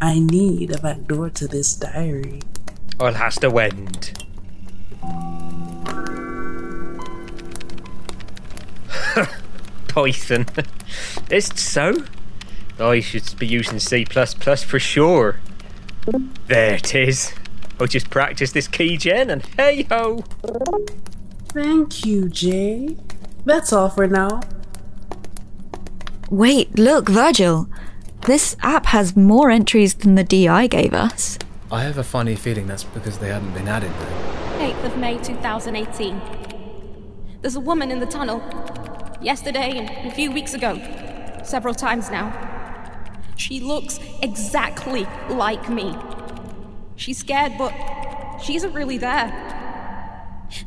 I 0.00 0.18
need 0.18 0.74
a 0.74 0.78
back 0.78 1.06
door 1.06 1.30
to 1.30 1.46
this 1.46 1.74
diary. 1.74 2.40
I'll 2.98 3.12
has 3.14 3.36
to 3.36 3.50
wend. 3.50 4.24
Python. 9.88 10.46
Is 11.30 11.50
it 11.50 11.58
so? 11.58 12.04
Oh, 12.78 12.90
I 12.90 13.00
should 13.00 13.38
be 13.38 13.46
using 13.46 13.78
C 13.78 14.04
for 14.04 14.78
sure. 14.78 15.40
There 16.46 16.74
it 16.74 16.94
is. 16.94 17.34
I'll 17.80 17.86
just 17.86 18.10
practiced 18.10 18.54
this 18.54 18.68
key 18.68 18.96
gen 18.96 19.28
and 19.28 19.44
hey 19.56 19.82
ho! 19.90 20.24
Thank 21.48 22.06
you, 22.06 22.28
Jay. 22.28 22.96
That's 23.44 23.72
all 23.72 23.90
for 23.90 24.06
now. 24.06 24.40
Wait, 26.30 26.78
look, 26.78 27.08
Virgil. 27.08 27.68
This 28.26 28.56
app 28.60 28.86
has 28.86 29.14
more 29.16 29.52
entries 29.52 29.94
than 29.94 30.16
the 30.16 30.24
DI 30.24 30.66
gave 30.66 30.92
us. 30.92 31.38
I 31.70 31.84
have 31.84 31.96
a 31.96 32.02
funny 32.02 32.34
feeling 32.34 32.66
that's 32.66 32.82
because 32.82 33.18
they 33.18 33.28
hadn't 33.28 33.52
been 33.52 33.68
added 33.68 33.92
though. 34.00 34.64
8th 34.66 34.84
of 34.84 34.98
May 34.98 35.16
2018. 35.18 36.20
There's 37.40 37.54
a 37.54 37.60
woman 37.60 37.92
in 37.92 38.00
the 38.00 38.06
tunnel. 38.06 38.42
Yesterday 39.22 39.78
and 39.78 40.10
a 40.10 40.12
few 40.12 40.32
weeks 40.32 40.54
ago. 40.54 40.74
Several 41.44 41.72
times 41.72 42.10
now. 42.10 42.32
She 43.36 43.60
looks 43.60 44.00
exactly 44.20 45.06
like 45.28 45.70
me. 45.70 45.96
She's 46.96 47.18
scared, 47.18 47.52
but 47.56 47.72
she 48.42 48.56
isn't 48.56 48.72
really 48.72 48.98
there. 48.98 49.30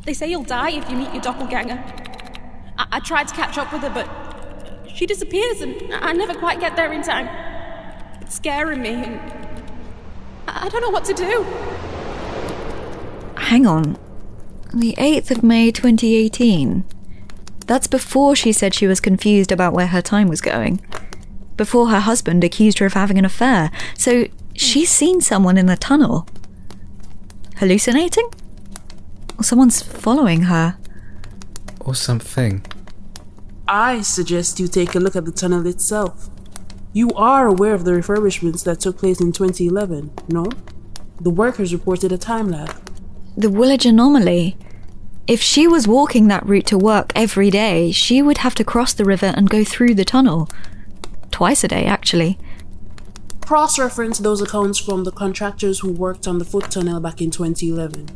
They 0.06 0.14
say 0.14 0.30
you'll 0.30 0.44
die 0.44 0.70
if 0.70 0.88
you 0.88 0.96
meet 0.96 1.12
your 1.12 1.20
doppelganger. 1.20 1.84
I, 2.78 2.86
I 2.92 3.00
tried 3.00 3.28
to 3.28 3.34
catch 3.34 3.58
up 3.58 3.70
with 3.70 3.82
her, 3.82 3.90
but 3.90 4.08
she 4.94 5.04
disappears 5.04 5.60
and 5.60 5.92
I 5.92 6.14
never 6.14 6.32
quite 6.32 6.58
get 6.58 6.74
there 6.74 6.90
in 6.90 7.02
time. 7.02 7.49
It's 8.30 8.36
scaring 8.36 8.80
me 8.80 8.90
and 8.90 9.20
I 10.46 10.66
I 10.66 10.68
don't 10.68 10.82
know 10.82 10.90
what 10.90 11.04
to 11.06 11.14
do. 11.14 11.42
Hang 13.36 13.66
on. 13.66 13.98
The 14.72 14.94
8th 14.98 15.32
of 15.32 15.42
May 15.42 15.72
2018. 15.72 16.84
That's 17.66 17.88
before 17.88 18.36
she 18.36 18.52
said 18.52 18.72
she 18.72 18.86
was 18.86 19.00
confused 19.00 19.50
about 19.50 19.72
where 19.72 19.88
her 19.88 20.00
time 20.00 20.28
was 20.28 20.40
going. 20.40 20.80
Before 21.56 21.88
her 21.88 21.98
husband 21.98 22.44
accused 22.44 22.78
her 22.78 22.86
of 22.86 22.92
having 22.92 23.18
an 23.18 23.24
affair. 23.24 23.72
So 23.98 24.28
she's 24.54 24.90
hmm. 24.90 24.98
seen 24.98 25.20
someone 25.20 25.58
in 25.58 25.66
the 25.66 25.76
tunnel. 25.76 26.28
Hallucinating? 27.56 28.30
Or 29.38 29.42
someone's 29.42 29.82
following 29.82 30.42
her. 30.42 30.78
Or 31.80 31.96
something. 31.96 32.64
I 33.66 34.02
suggest 34.02 34.60
you 34.60 34.68
take 34.68 34.94
a 34.94 35.00
look 35.00 35.16
at 35.16 35.24
the 35.24 35.32
tunnel 35.32 35.66
itself. 35.66 36.30
You 36.92 37.10
are 37.10 37.46
aware 37.46 37.74
of 37.74 37.84
the 37.84 37.92
refurbishments 37.92 38.64
that 38.64 38.80
took 38.80 38.98
place 38.98 39.20
in 39.20 39.30
2011, 39.30 40.10
no? 40.28 40.46
The 41.20 41.30
workers 41.30 41.72
reported 41.72 42.10
a 42.10 42.18
time 42.18 42.50
lag. 42.50 42.74
The 43.36 43.48
Woolwich 43.48 43.86
anomaly. 43.86 44.56
If 45.28 45.40
she 45.40 45.68
was 45.68 45.86
walking 45.86 46.26
that 46.26 46.44
route 46.44 46.66
to 46.66 46.76
work 46.76 47.12
every 47.14 47.48
day, 47.48 47.92
she 47.92 48.22
would 48.22 48.38
have 48.38 48.56
to 48.56 48.64
cross 48.64 48.92
the 48.92 49.04
river 49.04 49.32
and 49.36 49.48
go 49.48 49.62
through 49.62 49.94
the 49.94 50.04
tunnel. 50.04 50.48
Twice 51.30 51.62
a 51.62 51.68
day, 51.68 51.84
actually. 51.84 52.38
Cross 53.40 53.78
reference 53.78 54.18
those 54.18 54.40
accounts 54.40 54.80
from 54.80 55.04
the 55.04 55.12
contractors 55.12 55.80
who 55.80 55.92
worked 55.92 56.26
on 56.26 56.38
the 56.38 56.44
foot 56.44 56.72
tunnel 56.72 56.98
back 56.98 57.22
in 57.22 57.30
2011. 57.30 58.08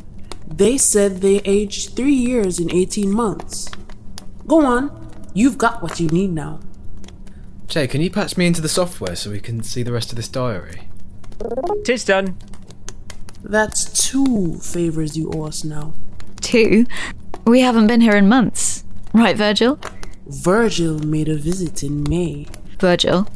They 0.48 0.76
said 0.78 1.20
they 1.20 1.38
aged 1.44 1.94
three 1.94 2.14
years 2.14 2.58
in 2.58 2.72
18 2.72 3.12
months. 3.12 3.68
Go 4.48 4.66
on, 4.66 4.90
you've 5.32 5.58
got 5.58 5.80
what 5.80 6.00
you 6.00 6.08
need 6.08 6.32
now. 6.32 6.58
Jay, 7.66 7.86
can 7.86 8.00
you 8.00 8.10
patch 8.10 8.36
me 8.36 8.46
into 8.46 8.60
the 8.60 8.68
software 8.68 9.16
so 9.16 9.30
we 9.30 9.40
can 9.40 9.62
see 9.62 9.82
the 9.82 9.92
rest 9.92 10.10
of 10.10 10.16
this 10.16 10.28
diary? 10.28 10.88
Tis 11.84 12.04
done. 12.04 12.36
That's 13.42 14.08
two 14.08 14.54
favors 14.54 15.16
you 15.16 15.30
owe 15.34 15.44
us 15.44 15.64
now. 15.64 15.94
Two? 16.40 16.86
We 17.46 17.60
haven't 17.60 17.86
been 17.86 18.00
here 18.00 18.16
in 18.16 18.28
months. 18.28 18.84
Right, 19.12 19.36
Virgil? 19.36 19.78
Virgil 20.26 20.98
made 21.00 21.28
a 21.28 21.36
visit 21.36 21.82
in 21.82 22.04
May. 22.08 22.46
Virgil. 22.78 23.28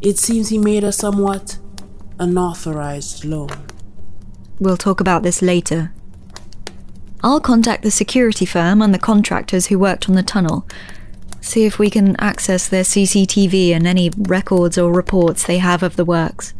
It 0.00 0.18
seems 0.18 0.48
he 0.48 0.58
made 0.58 0.82
a 0.82 0.92
somewhat 0.92 1.58
unauthorized 2.18 3.24
loan. 3.24 3.50
We'll 4.58 4.76
talk 4.76 5.00
about 5.00 5.22
this 5.22 5.42
later. 5.42 5.92
I'll 7.22 7.40
contact 7.40 7.82
the 7.82 7.90
security 7.90 8.46
firm 8.46 8.80
and 8.82 8.94
the 8.94 8.98
contractors 8.98 9.66
who 9.66 9.78
worked 9.78 10.08
on 10.08 10.14
the 10.14 10.22
tunnel. 10.22 10.66
See 11.40 11.64
if 11.64 11.78
we 11.78 11.90
can 11.90 12.16
access 12.20 12.68
their 12.68 12.84
CCTV 12.84 13.70
and 13.70 13.86
any 13.86 14.10
records 14.16 14.78
or 14.78 14.92
reports 14.92 15.44
they 15.44 15.58
have 15.58 15.82
of 15.82 15.96
the 15.96 16.04
works. 16.04 16.54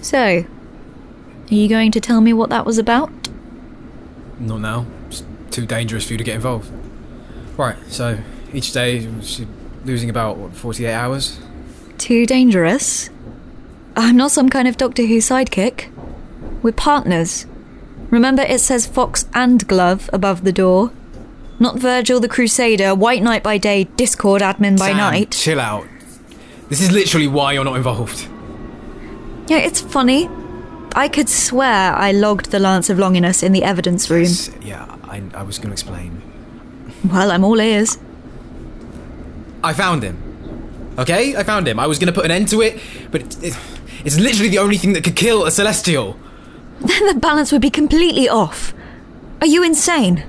So, 0.00 0.46
are 1.50 1.54
you 1.54 1.68
going 1.68 1.90
to 1.92 2.00
tell 2.00 2.20
me 2.20 2.32
what 2.32 2.50
that 2.50 2.66
was 2.66 2.78
about? 2.78 3.10
Not 4.38 4.60
now. 4.60 4.86
It's 5.06 5.24
too 5.50 5.66
dangerous 5.66 6.06
for 6.06 6.12
you 6.14 6.18
to 6.18 6.24
get 6.24 6.36
involved. 6.36 6.70
Right, 7.56 7.76
so 7.88 8.18
each 8.52 8.72
day 8.72 9.00
she's 9.22 9.46
losing 9.84 10.10
about, 10.10 10.36
what, 10.36 10.54
48 10.54 10.92
hours? 10.92 11.40
Too 11.98 12.26
dangerous? 12.26 13.10
I'm 13.96 14.16
not 14.16 14.30
some 14.30 14.48
kind 14.48 14.68
of 14.68 14.76
Doctor 14.76 15.06
Who 15.06 15.18
sidekick. 15.18 15.90
We're 16.62 16.72
partners. 16.72 17.46
Remember, 18.10 18.42
it 18.42 18.60
says 18.60 18.86
Fox 18.86 19.26
and 19.34 19.66
Glove 19.66 20.08
above 20.12 20.44
the 20.44 20.52
door. 20.52 20.92
Not 21.58 21.78
Virgil 21.78 22.20
the 22.20 22.28
Crusader, 22.28 22.94
White 22.94 23.22
Knight 23.22 23.42
by 23.42 23.58
day, 23.58 23.84
Discord 23.84 24.42
admin 24.42 24.78
by 24.78 24.88
Sam, 24.88 24.96
night. 24.96 25.32
Chill 25.32 25.60
out. 25.60 25.86
This 26.68 26.80
is 26.80 26.92
literally 26.92 27.26
why 27.26 27.54
you're 27.54 27.64
not 27.64 27.76
involved. 27.76 28.28
Yeah, 29.48 29.58
it's 29.58 29.80
funny. 29.80 30.28
I 30.94 31.08
could 31.08 31.28
swear 31.28 31.94
I 31.94 32.12
logged 32.12 32.50
the 32.50 32.58
Lance 32.58 32.90
of 32.90 32.98
Longinus 32.98 33.42
in 33.42 33.52
the 33.52 33.62
evidence 33.64 34.10
room. 34.10 34.24
S- 34.24 34.50
Yeah, 34.62 34.84
I, 35.04 35.22
I 35.34 35.42
was 35.42 35.58
going 35.58 35.68
to 35.68 35.72
explain. 35.74 36.20
Well, 37.04 37.30
I'm 37.30 37.44
all 37.44 37.60
ears. 37.60 37.98
I 39.62 39.72
found 39.72 40.02
him. 40.02 40.16
Okay, 40.98 41.36
I 41.36 41.44
found 41.44 41.68
him. 41.68 41.78
I 41.78 41.86
was 41.86 41.98
going 41.98 42.08
to 42.08 42.12
put 42.12 42.24
an 42.24 42.30
end 42.32 42.48
to 42.48 42.60
it, 42.62 42.80
but 43.12 43.20
it, 43.22 43.42
it, 43.44 43.58
it's 44.04 44.18
literally 44.18 44.48
the 44.48 44.58
only 44.58 44.76
thing 44.76 44.94
that 44.94 45.04
could 45.04 45.14
kill 45.16 45.44
a 45.46 45.50
celestial. 45.50 46.16
Then 46.80 47.06
the 47.06 47.14
balance 47.14 47.52
would 47.52 47.60
be 47.62 47.70
completely 47.70 48.28
off. 48.28 48.74
Are 49.40 49.46
you 49.46 49.62
insane? 49.62 50.24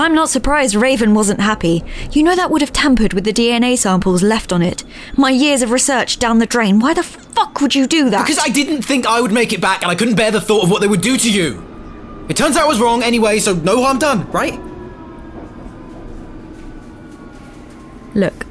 I'm 0.00 0.14
not 0.14 0.28
surprised 0.28 0.74
Raven 0.74 1.14
wasn't 1.14 1.40
happy. 1.40 1.82
You 2.12 2.22
know 2.22 2.36
that 2.36 2.50
would 2.50 2.60
have 2.60 2.72
tampered 2.72 3.12
with 3.12 3.24
the 3.24 3.32
DNA 3.32 3.78
samples 3.78 4.22
left 4.22 4.52
on 4.52 4.60
it. 4.60 4.84
My 5.16 5.30
years 5.30 5.62
of 5.62 5.70
research 5.70 6.18
down 6.18 6.38
the 6.38 6.46
drain. 6.46 6.80
Why 6.80 6.92
the 6.92 7.02
fuck 7.02 7.60
would 7.60 7.74
you 7.74 7.86
do 7.86 8.10
that? 8.10 8.26
Because 8.26 8.42
I 8.42 8.48
didn't 8.48 8.82
think 8.82 9.06
I 9.06 9.20
would 9.20 9.32
make 9.32 9.52
it 9.52 9.60
back, 9.60 9.82
and 9.82 9.90
I 9.90 9.94
couldn't 9.94 10.16
bear 10.16 10.30
the 10.30 10.40
thought 10.40 10.64
of 10.64 10.70
what 10.70 10.80
they 10.80 10.88
would 10.88 11.00
do 11.00 11.16
to 11.16 11.30
you. 11.30 11.64
It 12.28 12.36
turns 12.36 12.56
out 12.56 12.64
I 12.64 12.68
was 12.68 12.80
wrong 12.80 13.02
anyway, 13.02 13.38
so 13.38 13.54
no 13.54 13.82
harm 13.82 13.98
done, 13.98 14.30
right? 14.32 14.60
Look. 18.14 18.46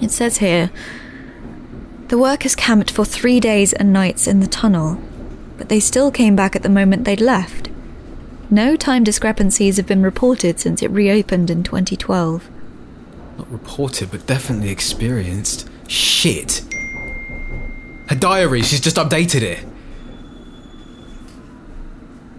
It 0.00 0.10
says 0.10 0.38
here 0.38 0.70
the 2.08 2.18
workers 2.18 2.54
camped 2.54 2.90
for 2.90 3.04
three 3.04 3.40
days 3.40 3.74
and 3.74 3.92
nights 3.92 4.26
in 4.26 4.40
the 4.40 4.46
tunnel, 4.46 4.98
but 5.58 5.68
they 5.68 5.80
still 5.80 6.10
came 6.10 6.34
back 6.34 6.56
at 6.56 6.62
the 6.62 6.68
moment 6.70 7.04
they'd 7.04 7.20
left. 7.20 7.67
No 8.50 8.76
time 8.76 9.04
discrepancies 9.04 9.76
have 9.76 9.86
been 9.86 10.02
reported 10.02 10.58
since 10.58 10.82
it 10.82 10.90
reopened 10.90 11.50
in 11.50 11.62
2012. 11.62 12.48
Not 13.36 13.50
reported, 13.52 14.10
but 14.10 14.26
definitely 14.26 14.70
experienced. 14.70 15.68
Shit. 15.86 16.64
Her 18.08 18.16
diary, 18.16 18.62
she's 18.62 18.80
just 18.80 18.96
updated 18.96 19.42
it. 19.42 19.64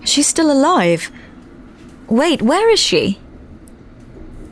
She's 0.03 0.27
still 0.27 0.51
alive. 0.51 1.11
Wait, 2.07 2.41
where 2.41 2.69
is 2.71 2.79
she? 2.79 3.19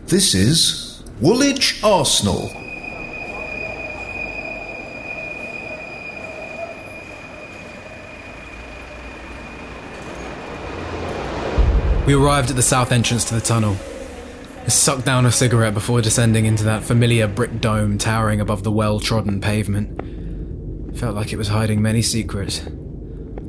This 0.06 0.36
is 0.36 1.04
Woolwich 1.20 1.84
Arsenal. 1.84 2.52
We 12.08 12.14
arrived 12.14 12.50
at 12.50 12.56
the 12.56 12.62
south 12.62 12.94
entrance 12.94 13.26
to 13.26 13.36
the 13.36 13.42
tunnel. 13.42 13.76
I 14.64 14.70
sucked 14.70 15.04
down 15.06 15.26
a 15.26 15.32
cigarette 15.32 15.74
before 15.74 16.02
descending 16.02 16.46
into 16.46 16.64
that 16.64 16.84
familiar 16.84 17.28
brick 17.28 17.60
dome 17.60 17.98
towering 17.98 18.40
above 18.40 18.64
the 18.64 18.72
well 18.72 19.02
trodden 19.02 19.42
pavement. 19.42 20.98
Felt 20.98 21.18
like 21.18 21.34
it 21.34 21.38
was 21.38 21.50
hiding 21.50 21.82
many 21.82 22.02
secrets. 22.02 22.66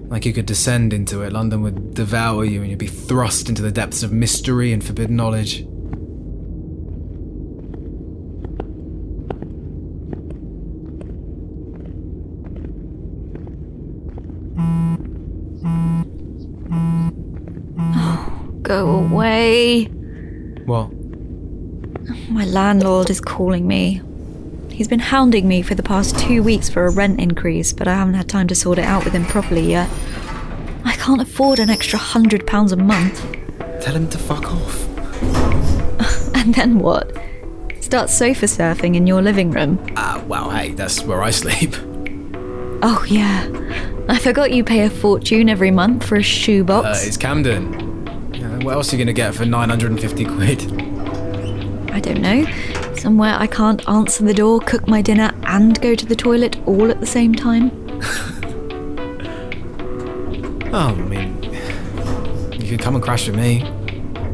Like 0.08 0.26
you 0.26 0.32
could 0.32 0.46
descend 0.46 0.92
into 0.92 1.22
it, 1.22 1.32
London 1.32 1.62
would 1.62 1.94
devour 1.94 2.44
you, 2.44 2.62
and 2.62 2.70
you'd 2.70 2.80
be 2.80 2.88
thrust 2.88 3.48
into 3.48 3.62
the 3.62 3.70
depths 3.70 4.02
of 4.02 4.10
mystery 4.10 4.72
and 4.72 4.82
forbidden 4.82 5.14
knowledge. 5.14 5.64
Go 18.68 18.98
away. 19.38 19.84
What? 20.64 20.90
My 22.30 22.44
landlord 22.44 23.10
is 23.10 23.20
calling 23.20 23.66
me. 23.66 24.02
He's 24.70 24.88
been 24.88 25.00
hounding 25.00 25.48
me 25.48 25.62
for 25.62 25.74
the 25.74 25.82
past 25.82 26.18
two 26.18 26.42
weeks 26.42 26.68
for 26.68 26.86
a 26.86 26.90
rent 26.90 27.20
increase, 27.20 27.72
but 27.72 27.88
I 27.88 27.94
haven't 27.94 28.14
had 28.14 28.28
time 28.28 28.48
to 28.48 28.54
sort 28.54 28.78
it 28.78 28.84
out 28.84 29.04
with 29.04 29.12
him 29.12 29.24
properly 29.24 29.62
yet. 29.70 29.88
I 30.84 30.92
can't 30.94 31.20
afford 31.20 31.58
an 31.58 31.70
extra 31.70 31.98
hundred 31.98 32.46
pounds 32.46 32.72
a 32.72 32.76
month. 32.76 33.20
Tell 33.80 33.94
him 33.94 34.08
to 34.10 34.18
fuck 34.18 34.52
off. 34.52 34.84
And 36.34 36.54
then 36.54 36.78
what? 36.78 37.14
Start 37.80 38.08
sofa 38.08 38.46
surfing 38.46 38.94
in 38.94 39.06
your 39.06 39.20
living 39.20 39.50
room. 39.50 39.84
Ah, 39.96 40.22
well, 40.26 40.48
hey, 40.50 40.72
that's 40.72 41.02
where 41.02 41.22
I 41.22 41.30
sleep. 41.30 41.74
Oh, 42.80 43.04
yeah. 43.06 43.46
I 44.08 44.18
forgot 44.18 44.52
you 44.52 44.64
pay 44.64 44.84
a 44.84 44.90
fortune 44.90 45.48
every 45.50 45.70
month 45.70 46.06
for 46.06 46.16
a 46.16 46.22
shoebox. 46.22 46.86
Uh, 46.86 47.06
it's 47.06 47.16
Camden. 47.18 47.87
What 48.62 48.74
else 48.74 48.92
are 48.92 48.96
you 48.96 49.04
gonna 49.04 49.12
get 49.12 49.34
for 49.34 49.44
950 49.44 50.24
quid? 50.24 50.62
I 51.92 52.00
don't 52.00 52.20
know. 52.20 52.44
Somewhere 52.96 53.36
I 53.38 53.46
can't 53.46 53.88
answer 53.88 54.24
the 54.24 54.34
door, 54.34 54.60
cook 54.60 54.88
my 54.88 55.00
dinner, 55.00 55.32
and 55.44 55.80
go 55.80 55.94
to 55.94 56.04
the 56.04 56.16
toilet 56.16 56.56
all 56.66 56.90
at 56.90 57.00
the 57.00 57.06
same 57.06 57.34
time. 57.34 57.70
Oh, 60.70 60.88
I 60.88 60.94
mean, 60.96 61.42
you 62.60 62.68
could 62.68 62.80
come 62.80 62.94
and 62.94 63.02
crash 63.02 63.26
with 63.26 63.36
me. 63.36 63.64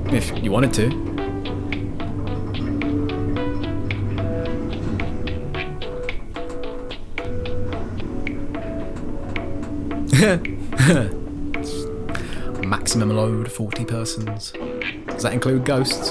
If 0.07 0.37
you 0.43 0.51
wanted 0.51 0.73
to. 0.75 1.05
Maximum 12.94 13.16
load 13.16 13.50
40 13.50 13.85
persons. 13.87 14.52
Does 15.09 15.24
that 15.24 15.33
include 15.33 15.64
ghosts? 15.64 16.11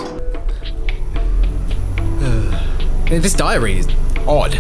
Uh, 2.20 3.08
this 3.08 3.34
diary 3.34 3.78
is 3.78 3.88
odd. 4.28 4.56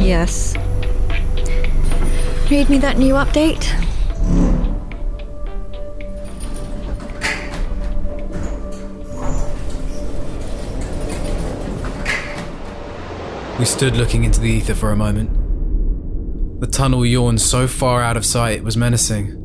Yes. 0.00 0.56
Read 2.50 2.70
me 2.70 2.78
that 2.78 2.96
new 2.96 3.12
update. 3.12 3.68
We 13.58 13.66
stood 13.66 13.94
looking 13.96 14.24
into 14.24 14.40
the 14.40 14.48
ether 14.48 14.74
for 14.74 14.90
a 14.90 14.96
moment. 14.96 16.60
The 16.60 16.66
tunnel 16.66 17.04
yawned 17.04 17.42
so 17.42 17.68
far 17.68 18.00
out 18.00 18.16
of 18.16 18.24
sight 18.24 18.60
it 18.60 18.64
was 18.64 18.78
menacing. 18.78 19.43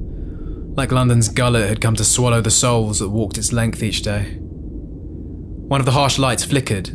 Like 0.80 0.94
London's 0.94 1.28
gullet 1.28 1.68
had 1.68 1.82
come 1.82 1.98
to 1.98 2.06
swallow 2.06 2.40
the 2.40 2.50
souls 2.50 3.00
that 3.00 3.10
walked 3.10 3.38
its 3.38 3.52
length 3.52 3.84
each 3.84 4.02
day. 4.02 4.38
One 4.40 5.82
of 5.82 5.86
the 5.86 5.92
harsh 5.92 6.18
lights 6.18 6.46
flickered 6.46 6.88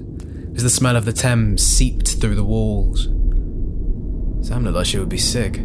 as 0.56 0.62
the 0.62 0.70
smell 0.70 0.96
of 0.96 1.04
the 1.04 1.12
Thames 1.12 1.62
seeped 1.62 2.18
through 2.18 2.34
the 2.34 2.44
walls. 2.44 3.04
Sam 4.40 4.64
looked 4.64 4.76
like 4.76 4.86
she 4.86 4.98
would 4.98 5.10
be 5.10 5.18
sick. 5.18 5.60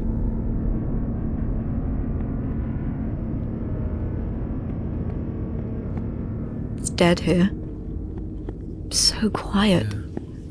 It's 6.78 6.90
dead 6.90 7.22
here. 7.22 7.50
So 8.90 9.30
quiet. 9.30 9.88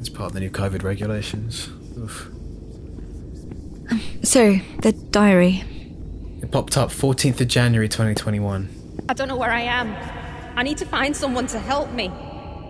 It's 0.01 0.09
part 0.09 0.29
of 0.29 0.33
the 0.33 0.41
new 0.41 0.51
COVID 0.51 0.85
regulations. 0.85 1.69
Oof. 1.99 2.29
Um, 3.91 4.01
so, 4.23 4.57
the 4.81 4.93
diary. 5.11 5.65
It 6.49 6.53
popped 6.53 6.79
up 6.79 6.89
14th 6.89 7.43
of 7.43 7.49
January 7.49 7.91
2021. 7.91 9.05
I 9.07 9.13
don't 9.13 9.29
know 9.29 9.37
where 9.37 9.51
I 9.51 9.61
am. 9.61 9.95
I 10.57 10.63
need 10.63 10.79
to 10.79 10.87
find 10.87 11.15
someone 11.15 11.47
to 11.49 11.59
help 11.59 11.93
me. 11.93 12.11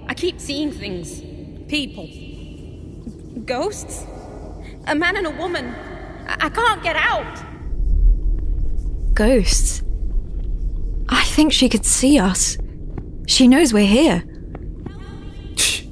I 0.08 0.14
keep 0.14 0.40
seeing 0.40 0.72
things. 0.72 1.20
People. 1.68 2.08
Ghosts? 3.44 4.04
A 4.88 4.96
man 4.96 5.16
and 5.16 5.28
a 5.28 5.30
woman. 5.30 5.66
I, 6.26 6.46
I 6.46 6.48
can't 6.48 6.82
get 6.82 6.96
out. 6.96 7.40
Ghosts. 9.14 9.84
I 11.08 11.22
think 11.22 11.52
she 11.52 11.68
could 11.68 11.86
see 11.86 12.18
us. 12.18 12.58
She 13.28 13.46
knows 13.46 13.72
we're 13.72 13.86
here. 13.86 14.24
Shh. 15.56 15.84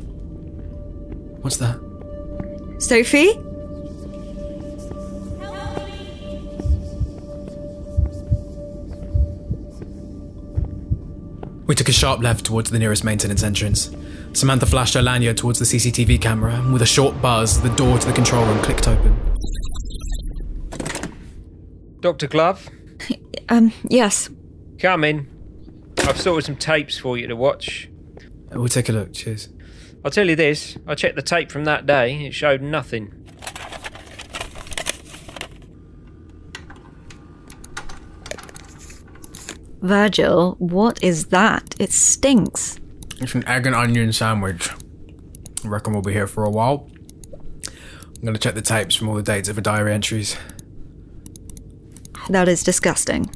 What's 1.40 1.59
that? 1.59 1.79
Sophie? 2.79 3.46
Took 11.87 11.94
a 11.94 11.99
sharp 11.99 12.20
left 12.20 12.44
towards 12.44 12.68
the 12.70 12.79
nearest 12.81 13.05
maintenance 13.05 13.44
entrance. 13.44 13.94
Samantha 14.33 14.66
flashed 14.66 14.94
her 14.94 15.03
lanyard 15.03 15.37
towards 15.37 15.61
the 15.61 15.64
CCTV 15.64 16.20
camera, 16.20 16.53
and 16.55 16.72
with 16.72 16.83
a 16.83 16.87
short 16.87 17.22
buzz, 17.22 17.62
the 17.62 17.68
door 17.77 17.96
to 17.96 18.07
the 18.09 18.12
control 18.12 18.44
room 18.44 18.61
clicked 18.61 18.88
open. 18.88 19.16
Dr. 22.01 22.27
Glove, 22.27 22.68
Um, 23.49 23.72
yes. 23.88 24.29
come 24.81 25.05
in. 25.05 25.29
I've 25.99 26.20
sorted 26.20 26.44
some 26.46 26.57
tapes 26.57 26.99
for 26.99 27.16
you 27.16 27.29
to 27.29 27.37
watch. 27.37 27.88
We'll 28.51 28.66
take 28.66 28.88
a 28.88 28.92
look. 28.92 29.12
Cheers. 29.12 29.49
I'll 30.05 30.11
tell 30.11 30.29
you 30.29 30.35
this 30.37 30.77
I 30.88 30.96
checked 30.96 31.14
the 31.14 31.22
tape 31.22 31.53
from 31.53 31.64
that 31.66 31.87
day, 31.87 32.27
it 32.27 32.35
showed 32.35 32.62
nothing. 32.62 33.12
Virgil, 39.81 40.57
what 40.59 41.03
is 41.03 41.27
that? 41.27 41.75
It 41.79 41.93
stinks. 41.93 42.79
It's 43.19 43.35
an 43.35 43.47
egg 43.47 43.67
and 43.67 43.75
onion 43.75 44.12
sandwich. 44.12 44.71
I 45.65 45.69
reckon 45.69 45.93
we'll 45.93 46.03
be 46.03 46.12
here 46.12 46.27
for 46.27 46.45
a 46.45 46.51
while. 46.51 46.91
I'm 47.69 48.25
gonna 48.25 48.39
check 48.39 48.55
the 48.55 48.62
tapes 48.62 48.95
from 48.95 49.09
all 49.09 49.15
the 49.15 49.23
dates 49.23 49.49
of 49.49 49.57
the 49.57 49.62
diary 49.62 49.93
entries. 49.93 50.37
That 52.29 52.49
is 52.49 52.62
disgusting. 52.65 53.31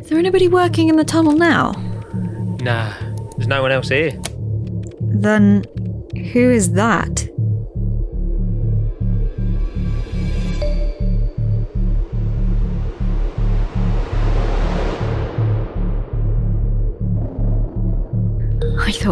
Is 0.00 0.08
there 0.08 0.18
anybody 0.18 0.48
working 0.48 0.88
in 0.88 0.96
the 0.96 1.04
tunnel 1.04 1.32
now? 1.32 1.72
Nah, 2.62 2.94
there's 3.36 3.48
no 3.48 3.60
one 3.60 3.72
else 3.72 3.88
here. 3.88 4.12
Then, 5.00 5.64
who 6.32 6.50
is 6.50 6.72
that? 6.72 7.28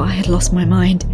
I 0.01 0.11
had 0.11 0.29
lost 0.29 0.53
my 0.53 0.65
mind. 0.65 1.05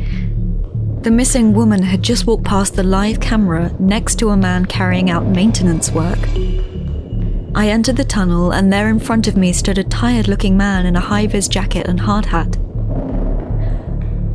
The 1.03 1.11
missing 1.11 1.55
woman 1.55 1.83
had 1.83 2.03
just 2.03 2.27
walked 2.27 2.45
past 2.45 2.77
the 2.77 2.83
live 2.83 3.21
camera 3.21 3.75
next 3.79 4.19
to 4.19 4.29
a 4.29 4.37
man 4.37 4.66
carrying 4.66 5.09
out 5.09 5.25
maintenance 5.25 5.90
work. 5.90 6.19
I 7.55 7.69
entered 7.69 7.97
the 7.97 8.05
tunnel, 8.05 8.53
and 8.53 8.73
there 8.73 8.88
in 8.88 9.01
front 9.01 9.27
of 9.27 9.37
me 9.37 9.53
stood 9.53 9.79
a 9.79 9.85
tired 9.85 10.29
looking 10.29 10.57
man 10.57 10.87
in 10.87 10.97
a 10.97 11.01
high 11.01 11.27
vis 11.27 11.49
jacket 11.49 11.88
and 11.88 11.99
hard 11.99 12.27
hat. 12.27 12.53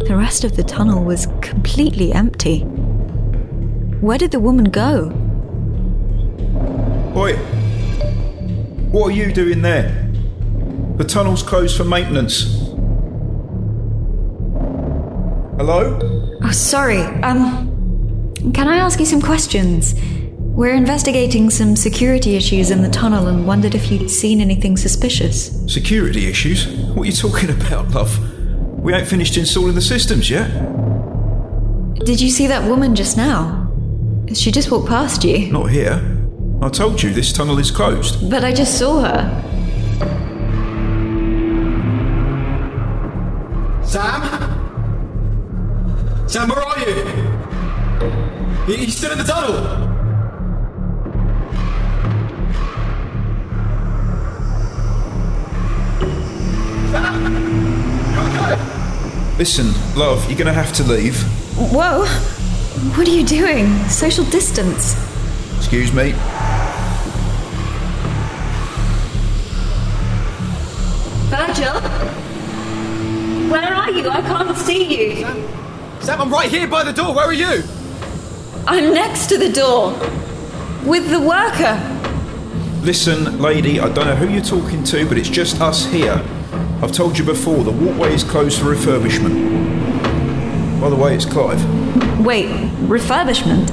The 0.08 0.15
rest 0.17 0.43
of 0.43 0.55
the 0.55 0.63
tunnel 0.63 1.03
was 1.03 1.27
completely 1.41 2.12
empty. 2.12 2.62
Where 4.01 4.17
did 4.17 4.31
the 4.31 4.39
woman 4.39 4.65
go? 4.65 5.12
Oi! 7.15 7.36
What 8.91 9.08
are 9.08 9.15
you 9.15 9.31
doing 9.31 9.62
there? 9.62 10.10
The 10.97 11.03
tunnel's 11.03 11.43
closed 11.43 11.77
for 11.77 11.86
maintenance. 11.86 12.64
Hello? 15.57 15.97
Oh, 16.43 16.51
sorry. 16.51 16.99
Um, 17.23 18.33
can 18.53 18.67
I 18.67 18.75
ask 18.75 18.99
you 18.99 19.05
some 19.05 19.21
questions? 19.21 19.95
We're 20.37 20.73
investigating 20.75 21.49
some 21.49 21.77
security 21.77 22.35
issues 22.35 22.71
in 22.71 22.81
the 22.81 22.89
tunnel 22.89 23.27
and 23.27 23.47
wondered 23.47 23.73
if 23.73 23.89
you'd 23.89 24.09
seen 24.11 24.41
anything 24.41 24.75
suspicious. 24.75 25.51
Security 25.71 26.27
issues? 26.27 26.67
What 26.93 27.03
are 27.03 27.05
you 27.05 27.13
talking 27.13 27.49
about, 27.61 27.89
love? 27.91 28.19
We 28.79 28.93
ain't 28.93 29.07
finished 29.07 29.37
installing 29.37 29.75
the 29.75 29.81
systems 29.81 30.29
yet. 30.29 30.49
Did 32.05 32.19
you 32.19 32.29
see 32.29 32.47
that 32.47 32.69
woman 32.69 32.93
just 32.93 33.15
now? 33.15 33.71
She 34.33 34.51
just 34.51 34.69
walked 34.69 34.89
past 34.89 35.23
you. 35.23 35.51
Not 35.53 35.71
here. 35.71 36.01
I 36.61 36.67
told 36.67 37.01
you 37.01 37.13
this 37.13 37.31
tunnel 37.31 37.59
is 37.59 37.71
closed. 37.71 38.29
But 38.29 38.43
I 38.43 38.53
just 38.53 38.77
saw 38.77 39.01
her. 39.01 39.41
Sam? 43.85 44.54
Sam, 46.27 46.49
where 46.49 46.59
are 46.59 46.79
you? 46.79 47.05
He- 48.65 48.85
He's 48.85 48.97
still 48.97 49.11
in 49.11 49.17
the 49.19 49.23
tunnel. 49.23 49.93
Listen, 59.38 59.67
love, 59.97 60.29
you're 60.29 60.38
gonna 60.38 60.53
have 60.53 60.71
to 60.73 60.83
leave. 60.83 61.21
Whoa! 61.57 62.05
What 62.95 63.07
are 63.07 63.11
you 63.11 63.25
doing? 63.25 63.67
Social 63.89 64.23
distance. 64.25 64.95
Excuse 65.57 65.91
me. 65.91 66.13
Virgil? 71.29 71.81
Where 73.49 73.73
are 73.73 73.91
you? 73.91 74.09
I 74.09 74.21
can't 74.21 74.57
see 74.57 75.19
you. 75.19 75.25
Sam, 76.05 76.21
I'm 76.21 76.29
right 76.29 76.51
here 76.51 76.67
by 76.67 76.83
the 76.83 76.93
door. 76.93 77.15
Where 77.15 77.25
are 77.25 77.33
you? 77.33 77.63
I'm 78.67 78.93
next 78.93 79.25
to 79.29 79.39
the 79.39 79.51
door. 79.51 79.93
With 80.85 81.09
the 81.09 81.19
worker. 81.19 81.81
Listen, 82.83 83.41
lady, 83.41 83.79
I 83.79 83.91
don't 83.91 84.05
know 84.05 84.15
who 84.15 84.29
you're 84.29 84.43
talking 84.43 84.83
to, 84.83 85.07
but 85.07 85.17
it's 85.17 85.29
just 85.29 85.61
us 85.61 85.87
here. 85.87 86.23
I've 86.83 86.91
told 86.91 87.17
you 87.17 87.25
before, 87.25 87.63
the 87.63 87.71
walkway 87.71 88.13
is 88.13 88.23
closed 88.23 88.61
for 88.61 88.65
refurbishment. 88.65 89.33
By 90.79 90.91
the 90.91 90.95
way, 90.95 91.15
it's 91.15 91.25
Clive. 91.25 91.59
Wait, 92.23 92.49
refurbishment? 92.85 93.67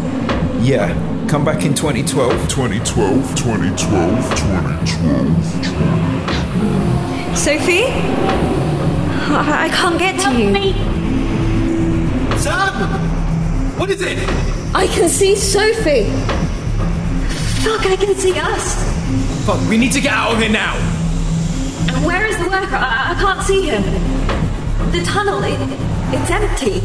Yeah, 0.64 0.95
come 1.29 1.45
back 1.45 1.66
in 1.66 1.75
2012. 1.75 2.49
2012, 2.49 3.35
2012, 3.37 4.37
2012. 4.38 7.37
Sophie? 7.37 7.85
I, 9.35 9.66
I 9.66 9.68
can't 9.68 9.99
get 9.99 10.18
to 10.21 10.33
you. 10.33 10.51
Sam! 12.43 13.79
What 13.79 13.89
is 13.89 14.03
it? 14.03 14.19
I 14.75 14.89
can 14.89 15.09
see 15.09 15.37
Sophie. 15.37 16.11
Fuck, 17.63 17.87
I 17.87 17.95
can 17.95 18.17
see 18.17 18.33
us. 18.37 18.75
Fuck, 19.47 19.61
we 19.69 19.79
need 19.79 19.93
to 19.93 20.01
get 20.01 20.13
out 20.13 20.33
of 20.33 20.39
here 20.41 20.49
now. 20.51 20.75
And 21.87 22.05
where 22.05 22.27
is 22.27 22.37
the 22.39 22.49
worker? 22.49 22.75
I, 22.75 23.13
I 23.13 23.21
can't 23.21 23.43
see 23.43 23.63
him. 23.63 23.83
The 24.91 25.05
tunnel, 25.05 25.41
it, 25.45 25.57
it's 26.13 26.31
empty. 26.33 26.81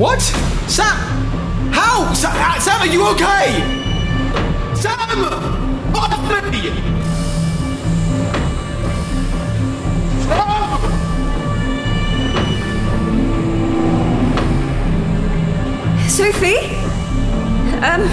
What? 0.00 0.22
Sam! 0.70 0.96
How? 1.70 2.14
Sa- 2.14 2.32
uh, 2.32 2.58
Sam, 2.60 2.80
are 2.80 2.86
you 2.86 3.06
okay? 3.08 3.60
Sam! 4.74 4.96
Off 5.94 6.50
me! 6.50 6.70
Sophie? 16.08 16.74
Um, 17.84 18.08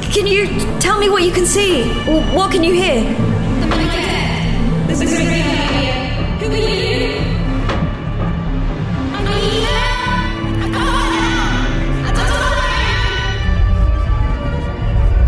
can 0.00 0.26
you 0.26 0.46
tell 0.78 0.98
me 0.98 1.10
what 1.10 1.22
you 1.24 1.32
can 1.32 1.44
see? 1.44 1.84
What 2.34 2.52
can 2.52 2.62
you 2.62 2.72
hear? 2.72 3.02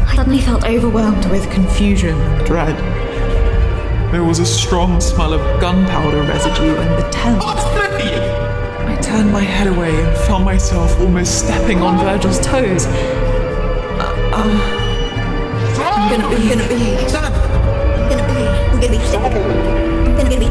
I 0.06 0.14
suddenly 0.14 0.40
felt 0.40 0.64
overwhelmed 0.64 1.26
with 1.26 1.50
confusion 1.50 2.18
and 2.18 2.46
dread. 2.46 2.76
There 4.12 4.22
was 4.22 4.38
a 4.38 4.46
strong 4.46 5.00
smell 5.00 5.32
of 5.34 5.60
gunpowder 5.60 6.22
residue 6.22 6.76
in 6.76 6.88
the 7.00 7.08
tent. 7.10 7.73
Turned 9.14 9.30
my 9.30 9.42
head 9.42 9.68
away 9.68 9.94
and 9.94 10.16
found 10.26 10.44
myself 10.44 10.98
almost 10.98 11.38
stepping 11.38 11.80
on 11.82 11.96
Virgil's 11.98 12.40
toes. 12.40 12.86
Uh, 12.86 14.10
uh, 14.34 14.50
I'm 15.78 16.10
gonna 16.10 16.36
be, 16.36 16.48
gonna 16.48 16.66
be. 16.66 16.96
I'm 16.98 18.08
gonna 18.10 18.26
be, 18.26 18.42
I'm 18.42 18.80
gonna 18.80 18.90
be 18.90 18.98
sad. 19.06 19.32
I'm 19.32 20.16
gonna 20.16 20.30
be, 20.30 20.48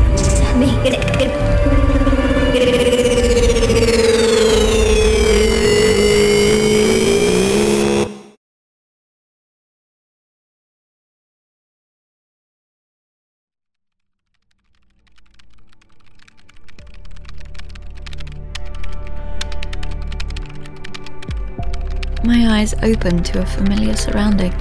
me, 0.58 0.68
gonna, 0.82 2.13
My 22.34 22.62
eyes 22.62 22.74
opened 22.82 23.28
to 23.28 23.44
a 23.44 23.46
familiar 23.46 23.96
surrounding. 23.96 24.52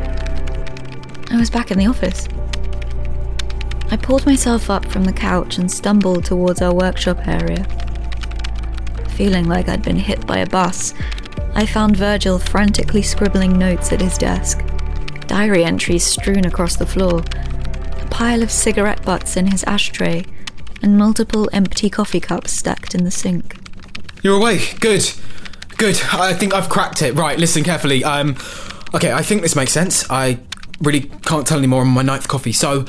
I 1.31 1.39
was 1.39 1.49
back 1.49 1.71
in 1.71 1.79
the 1.79 1.87
office. 1.87 2.29
I 3.91 3.97
pulled 3.97 4.27
myself 4.27 4.69
up 4.69 4.85
from 4.85 5.05
the 5.05 5.13
couch 5.15 5.57
and 5.57 5.73
stumbled 5.73 6.27
towards 6.27 6.61
our 6.61 6.75
workshop 6.75 7.27
area. 7.27 7.65
Feeling 9.17 9.49
like 9.49 9.71
I'd 9.71 9.83
been 9.83 9.97
hit 9.97 10.27
by 10.27 10.41
a 10.41 10.47
bus, 10.47 10.93
I 11.55 11.65
found 11.65 11.97
Virgil 11.97 12.39
frantically 12.39 13.01
scribbling 13.01 13.59
notes 13.59 13.91
at 13.91 14.03
his 14.03 14.19
desk, 14.19 14.63
diary 15.27 15.65
entries 15.65 16.05
strewn 16.05 16.45
across 16.45 16.77
the 16.77 16.85
floor, 16.85 17.21
a 17.21 18.07
pile 18.11 18.43
of 18.43 18.51
cigarette 18.51 19.03
butts 19.03 19.39
in 19.39 19.47
his 19.47 19.65
ashtray, 19.65 20.27
and 20.83 20.99
multiple 20.99 21.49
empty 21.55 21.89
coffee 21.89 22.21
cups 22.21 22.53
stacked 22.53 22.95
in 22.95 23.05
the 23.05 23.11
sink. 23.11 23.57
You're 24.23 24.37
awake. 24.37 24.77
Good. 24.79 25.11
Good. 25.83 26.01
I 26.13 26.33
think 26.33 26.55
I've 26.55 26.69
cracked 26.69 27.03
it. 27.03 27.17
Right, 27.17 27.37
listen 27.37 27.65
carefully. 27.65 28.05
Um, 28.05 28.37
okay, 28.95 29.13
I 29.13 29.21
think 29.23 29.43
this 29.43 29.57
makes 29.57 29.73
sense. 29.73 30.09
I 30.09 30.39
really 30.81 31.01
can't 31.01 31.45
tell 31.45 31.59
anymore 31.59 31.81
on 31.81 31.89
my 31.89 32.03
ninth 32.03 32.29
coffee. 32.29 32.53
So, 32.53 32.87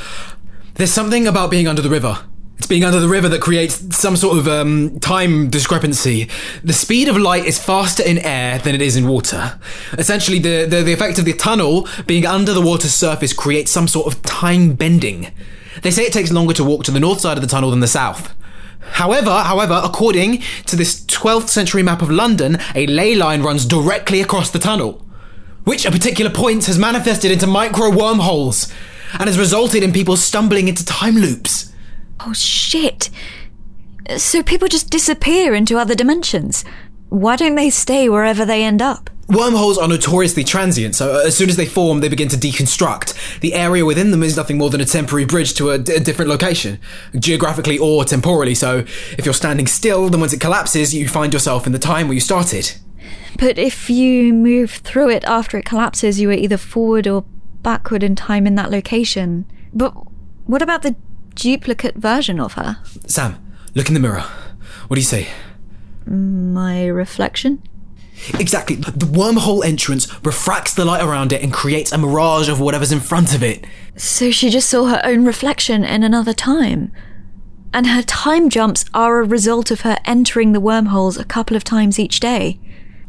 there's 0.75 0.93
something 0.93 1.25
about 1.25 1.49
being 1.49 1.67
under 1.67 1.81
the 1.81 1.89
river. 1.89 2.23
It's 2.59 2.67
being 2.67 2.83
under 2.83 2.99
the 2.99 3.07
river 3.07 3.27
that 3.29 3.41
creates 3.41 3.97
some 3.97 4.15
sort 4.15 4.37
of 4.37 4.47
um, 4.47 4.99
time 4.99 5.49
discrepancy. 5.49 6.29
The 6.63 6.71
speed 6.71 7.07
of 7.07 7.17
light 7.17 7.45
is 7.45 7.57
faster 7.57 8.03
in 8.03 8.19
air 8.19 8.59
than 8.59 8.75
it 8.75 8.81
is 8.83 8.95
in 8.95 9.07
water. 9.07 9.59
Essentially, 9.93 10.37
the, 10.37 10.67
the, 10.69 10.83
the 10.83 10.93
effect 10.93 11.17
of 11.17 11.25
the 11.25 11.33
tunnel 11.33 11.87
being 12.05 12.27
under 12.27 12.53
the 12.53 12.61
water's 12.61 12.93
surface 12.93 13.33
creates 13.33 13.71
some 13.71 13.87
sort 13.87 14.05
of 14.05 14.21
time 14.21 14.73
bending. 14.73 15.31
They 15.81 15.89
say 15.89 16.03
it 16.03 16.13
takes 16.13 16.31
longer 16.31 16.53
to 16.53 16.63
walk 16.63 16.83
to 16.83 16.91
the 16.91 16.99
north 16.99 17.21
side 17.21 17.37
of 17.39 17.41
the 17.41 17.49
tunnel 17.49 17.71
than 17.71 17.79
the 17.79 17.87
south. 17.87 18.35
However, 18.91 19.31
however, 19.31 19.81
according 19.83 20.43
to 20.67 20.75
this 20.75 21.02
12th 21.13 21.49
century 21.49 21.83
map 21.83 22.01
of 22.01 22.09
London, 22.09 22.57
a 22.75 22.87
ley 22.87 23.15
line 23.15 23.41
runs 23.41 23.65
directly 23.65 24.21
across 24.21 24.49
the 24.49 24.59
tunnel, 24.59 25.05
which 25.63 25.85
at 25.85 25.93
particular 25.93 26.31
points 26.31 26.67
has 26.67 26.77
manifested 26.77 27.31
into 27.31 27.47
micro 27.47 27.89
wormholes 27.89 28.71
and 29.13 29.27
has 29.27 29.37
resulted 29.39 29.83
in 29.83 29.93
people 29.93 30.17
stumbling 30.17 30.67
into 30.67 30.85
time 30.85 31.15
loops. 31.15 31.71
Oh 32.19 32.33
shit! 32.33 33.09
So 34.17 34.43
people 34.43 34.67
just 34.67 34.89
disappear 34.89 35.53
into 35.53 35.77
other 35.77 35.95
dimensions. 35.95 36.65
Why 37.09 37.35
don't 37.35 37.55
they 37.55 37.69
stay 37.69 38.09
wherever 38.09 38.45
they 38.45 38.63
end 38.63 38.81
up? 38.81 39.09
Wormholes 39.33 39.77
are 39.79 39.87
notoriously 39.87 40.43
transient, 40.43 40.93
so 40.95 41.15
uh, 41.15 41.23
as 41.25 41.35
soon 41.35 41.49
as 41.49 41.55
they 41.55 41.65
form, 41.65 42.01
they 42.01 42.09
begin 42.09 42.27
to 42.29 42.37
deconstruct. 42.37 43.39
The 43.39 43.55
area 43.55 43.83
within 43.83 44.11
them 44.11 44.21
is 44.21 44.37
nothing 44.37 44.59
more 44.59 44.69
than 44.69 44.79
a 44.79 44.85
temporary 44.85 45.25
bridge 45.25 45.55
to 45.55 45.71
a, 45.71 45.79
d- 45.79 45.95
a 45.95 45.99
different 45.99 46.29
location, 46.29 46.79
geographically 47.17 47.79
or 47.79 48.05
temporally. 48.05 48.53
So 48.53 48.79
if 49.17 49.25
you're 49.25 49.33
standing 49.33 49.65
still, 49.65 50.09
then 50.09 50.19
once 50.19 50.33
it 50.33 50.39
collapses, 50.39 50.93
you 50.93 51.07
find 51.07 51.33
yourself 51.33 51.65
in 51.65 51.71
the 51.73 51.79
time 51.79 52.07
where 52.07 52.13
you 52.13 52.19
started. 52.19 52.73
But 53.39 53.57
if 53.57 53.89
you 53.89 54.33
move 54.33 54.69
through 54.71 55.09
it 55.09 55.23
after 55.23 55.57
it 55.57 55.65
collapses, 55.65 56.19
you 56.19 56.29
are 56.29 56.33
either 56.33 56.57
forward 56.57 57.07
or 57.07 57.25
backward 57.63 58.03
in 58.03 58.15
time 58.15 58.45
in 58.45 58.53
that 58.55 58.69
location. 58.69 59.45
But 59.73 59.91
what 60.45 60.61
about 60.61 60.83
the 60.83 60.95
duplicate 61.33 61.95
version 61.95 62.39
of 62.39 62.53
her? 62.53 62.77
Sam, 63.07 63.37
look 63.73 63.87
in 63.87 63.95
the 63.95 63.99
mirror. 63.99 64.25
What 64.87 64.95
do 64.95 65.01
you 65.01 65.05
see? 65.05 65.27
My 66.05 66.85
reflection? 66.85 67.63
Exactly. 68.39 68.75
The 68.75 69.05
wormhole 69.05 69.65
entrance 69.65 70.07
refracts 70.23 70.73
the 70.73 70.85
light 70.85 71.03
around 71.03 71.33
it 71.33 71.41
and 71.41 71.51
creates 71.51 71.91
a 71.91 71.97
mirage 71.97 72.49
of 72.49 72.59
whatever's 72.59 72.91
in 72.91 72.99
front 72.99 73.33
of 73.33 73.43
it. 73.43 73.65
So 73.95 74.31
she 74.31 74.49
just 74.49 74.69
saw 74.69 74.85
her 74.85 75.01
own 75.03 75.25
reflection 75.25 75.83
in 75.83 76.03
another 76.03 76.33
time. 76.33 76.91
And 77.73 77.87
her 77.87 78.03
time 78.03 78.49
jumps 78.49 78.85
are 78.93 79.19
a 79.19 79.25
result 79.25 79.71
of 79.71 79.81
her 79.81 79.97
entering 80.05 80.51
the 80.51 80.59
wormholes 80.59 81.17
a 81.17 81.25
couple 81.25 81.57
of 81.57 81.63
times 81.63 81.99
each 81.99 82.19
day. 82.19 82.59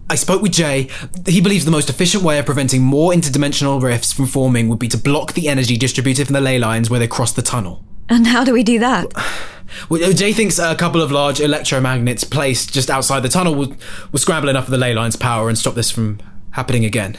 I 0.08 0.16
spoke 0.16 0.42
with 0.42 0.52
Jay. 0.52 0.88
He 1.26 1.40
believes 1.40 1.64
the 1.64 1.70
most 1.70 1.88
efficient 1.88 2.22
way 2.22 2.38
of 2.38 2.46
preventing 2.46 2.82
more 2.82 3.12
interdimensional 3.12 3.82
rifts 3.82 4.12
from 4.12 4.26
forming 4.26 4.68
would 4.68 4.78
be 4.78 4.88
to 4.88 4.98
block 4.98 5.32
the 5.32 5.48
energy 5.48 5.76
distributed 5.76 6.26
from 6.26 6.34
the 6.34 6.40
ley 6.40 6.58
lines 6.58 6.90
where 6.90 7.00
they 7.00 7.08
cross 7.08 7.32
the 7.32 7.42
tunnel. 7.42 7.84
And 8.08 8.26
how 8.26 8.44
do 8.44 8.52
we 8.52 8.62
do 8.62 8.78
that? 8.80 9.12
Well, 9.88 10.12
Jay 10.12 10.32
thinks 10.32 10.58
a 10.58 10.74
couple 10.74 11.02
of 11.02 11.10
large 11.10 11.38
electromagnets 11.38 12.28
placed 12.28 12.72
just 12.72 12.90
outside 12.90 13.20
the 13.20 13.28
tunnel 13.28 13.54
will, 13.54 13.74
will 14.12 14.18
scramble 14.18 14.48
enough 14.48 14.64
of 14.64 14.70
the 14.70 14.78
ley 14.78 14.94
lines' 14.94 15.16
power 15.16 15.48
and 15.48 15.58
stop 15.58 15.74
this 15.74 15.90
from 15.90 16.18
happening 16.52 16.84
again. 16.84 17.16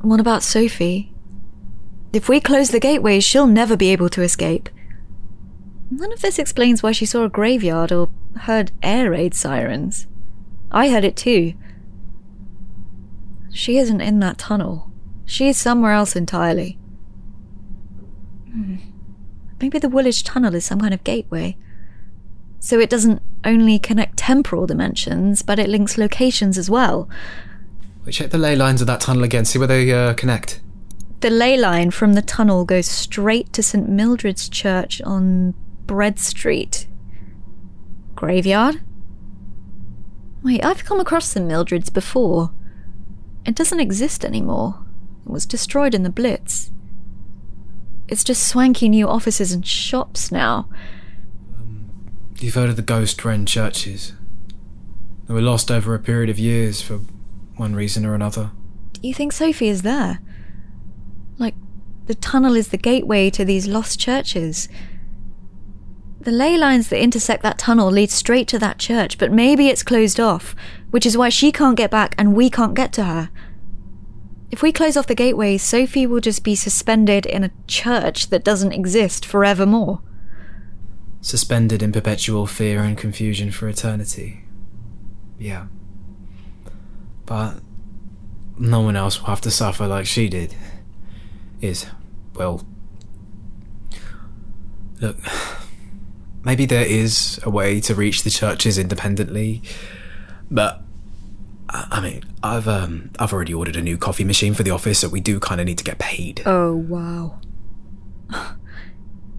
What 0.00 0.20
about 0.20 0.42
Sophie? 0.42 1.12
If 2.12 2.28
we 2.28 2.40
close 2.40 2.70
the 2.70 2.80
gateways, 2.80 3.24
she'll 3.24 3.46
never 3.46 3.76
be 3.76 3.90
able 3.90 4.08
to 4.10 4.22
escape. 4.22 4.68
None 5.90 6.12
of 6.12 6.20
this 6.20 6.38
explains 6.38 6.82
why 6.82 6.92
she 6.92 7.06
saw 7.06 7.24
a 7.24 7.28
graveyard 7.28 7.92
or 7.92 8.10
heard 8.42 8.72
air 8.82 9.10
raid 9.10 9.34
sirens. 9.34 10.06
I 10.70 10.90
heard 10.90 11.04
it 11.04 11.16
too. 11.16 11.54
She 13.52 13.78
isn't 13.78 14.00
in 14.00 14.18
that 14.20 14.38
tunnel. 14.38 14.90
She 15.24 15.48
is 15.48 15.56
somewhere 15.56 15.92
else 15.92 16.16
entirely. 16.16 16.78
Hmm. 18.50 18.76
Maybe 19.60 19.78
the 19.78 19.88
Woolwich 19.88 20.24
Tunnel 20.24 20.54
is 20.54 20.64
some 20.64 20.80
kind 20.80 20.92
of 20.92 21.04
gateway. 21.04 21.56
So 22.64 22.80
it 22.80 22.88
doesn't 22.88 23.20
only 23.44 23.78
connect 23.78 24.16
temporal 24.16 24.66
dimensions, 24.66 25.42
but 25.42 25.58
it 25.58 25.68
links 25.68 25.98
locations 25.98 26.56
as 26.56 26.70
well. 26.70 27.10
We 28.06 28.12
check 28.12 28.30
the 28.30 28.38
ley 28.38 28.56
lines 28.56 28.80
of 28.80 28.86
that 28.86 29.02
tunnel 29.02 29.22
again, 29.22 29.44
see 29.44 29.58
where 29.58 29.68
they 29.68 29.92
uh, 29.92 30.14
connect. 30.14 30.62
The 31.20 31.28
ley 31.28 31.58
line 31.58 31.90
from 31.90 32.14
the 32.14 32.22
tunnel 32.22 32.64
goes 32.64 32.86
straight 32.86 33.52
to 33.52 33.62
St. 33.62 33.86
Mildred's 33.86 34.48
Church 34.48 35.02
on 35.02 35.52
Bread 35.84 36.18
Street. 36.18 36.86
Graveyard? 38.14 38.80
Wait, 40.42 40.64
I've 40.64 40.86
come 40.86 41.00
across 41.00 41.28
St. 41.28 41.46
Mildred's 41.46 41.90
before. 41.90 42.50
It 43.44 43.54
doesn't 43.54 43.80
exist 43.80 44.24
anymore. 44.24 44.82
It 45.26 45.30
was 45.30 45.44
destroyed 45.44 45.94
in 45.94 46.02
the 46.02 46.08
Blitz. 46.08 46.70
It's 48.08 48.24
just 48.24 48.48
swanky 48.48 48.88
new 48.88 49.06
offices 49.06 49.52
and 49.52 49.66
shops 49.66 50.32
now. 50.32 50.70
You've 52.40 52.54
heard 52.54 52.68
of 52.68 52.76
the 52.76 52.82
Ghost 52.82 53.24
Wren 53.24 53.46
churches? 53.46 54.12
They 55.26 55.34
were 55.34 55.40
lost 55.40 55.70
over 55.70 55.94
a 55.94 55.98
period 55.98 56.30
of 56.30 56.38
years 56.38 56.82
for 56.82 57.00
one 57.56 57.74
reason 57.74 58.04
or 58.04 58.14
another. 58.14 58.50
Do 58.94 59.08
you 59.08 59.14
think 59.14 59.32
Sophie 59.32 59.68
is 59.68 59.82
there? 59.82 60.20
Like, 61.38 61.54
the 62.06 62.14
tunnel 62.14 62.56
is 62.56 62.68
the 62.68 62.76
gateway 62.76 63.30
to 63.30 63.44
these 63.44 63.66
lost 63.66 63.98
churches. 63.98 64.68
The 66.20 66.32
ley 66.32 66.58
lines 66.58 66.88
that 66.88 67.02
intersect 67.02 67.42
that 67.42 67.58
tunnel 67.58 67.90
lead 67.90 68.10
straight 68.10 68.48
to 68.48 68.58
that 68.58 68.78
church, 68.78 69.18
but 69.18 69.32
maybe 69.32 69.68
it's 69.68 69.82
closed 69.82 70.18
off, 70.18 70.56
which 70.90 71.06
is 71.06 71.16
why 71.16 71.28
she 71.28 71.52
can't 71.52 71.76
get 71.76 71.90
back 71.90 72.14
and 72.18 72.34
we 72.34 72.50
can't 72.50 72.74
get 72.74 72.92
to 72.94 73.04
her. 73.04 73.30
If 74.50 74.62
we 74.62 74.72
close 74.72 74.96
off 74.96 75.06
the 75.06 75.14
gateway, 75.14 75.56
Sophie 75.58 76.06
will 76.06 76.20
just 76.20 76.44
be 76.44 76.54
suspended 76.54 77.26
in 77.26 77.44
a 77.44 77.50
church 77.66 78.28
that 78.28 78.44
doesn't 78.44 78.72
exist 78.72 79.24
forevermore. 79.24 80.00
Suspended 81.24 81.82
in 81.82 81.90
perpetual 81.90 82.46
fear 82.46 82.82
and 82.82 82.98
confusion 82.98 83.50
for 83.50 83.66
eternity. 83.66 84.44
Yeah. 85.38 85.68
But 87.24 87.60
no 88.58 88.82
one 88.82 88.94
else 88.94 89.18
will 89.18 89.28
have 89.28 89.40
to 89.40 89.50
suffer 89.50 89.86
like 89.86 90.04
she 90.04 90.28
did. 90.28 90.54
Is, 91.62 91.86
well. 92.34 92.66
Look, 95.00 95.16
maybe 96.44 96.66
there 96.66 96.84
is 96.84 97.40
a 97.42 97.48
way 97.48 97.80
to 97.80 97.94
reach 97.94 98.22
the 98.22 98.28
churches 98.28 98.76
independently, 98.76 99.62
but 100.50 100.82
I 101.70 102.02
mean, 102.02 102.22
I've 102.42 102.68
um, 102.68 103.12
I've 103.18 103.32
already 103.32 103.54
ordered 103.54 103.76
a 103.76 103.82
new 103.82 103.96
coffee 103.96 104.24
machine 104.24 104.52
for 104.52 104.62
the 104.62 104.72
office, 104.72 104.98
so 104.98 105.08
we 105.08 105.20
do 105.20 105.40
kind 105.40 105.58
of 105.58 105.66
need 105.66 105.78
to 105.78 105.84
get 105.84 105.98
paid. 105.98 106.42
Oh, 106.44 106.74
wow. 106.76 107.40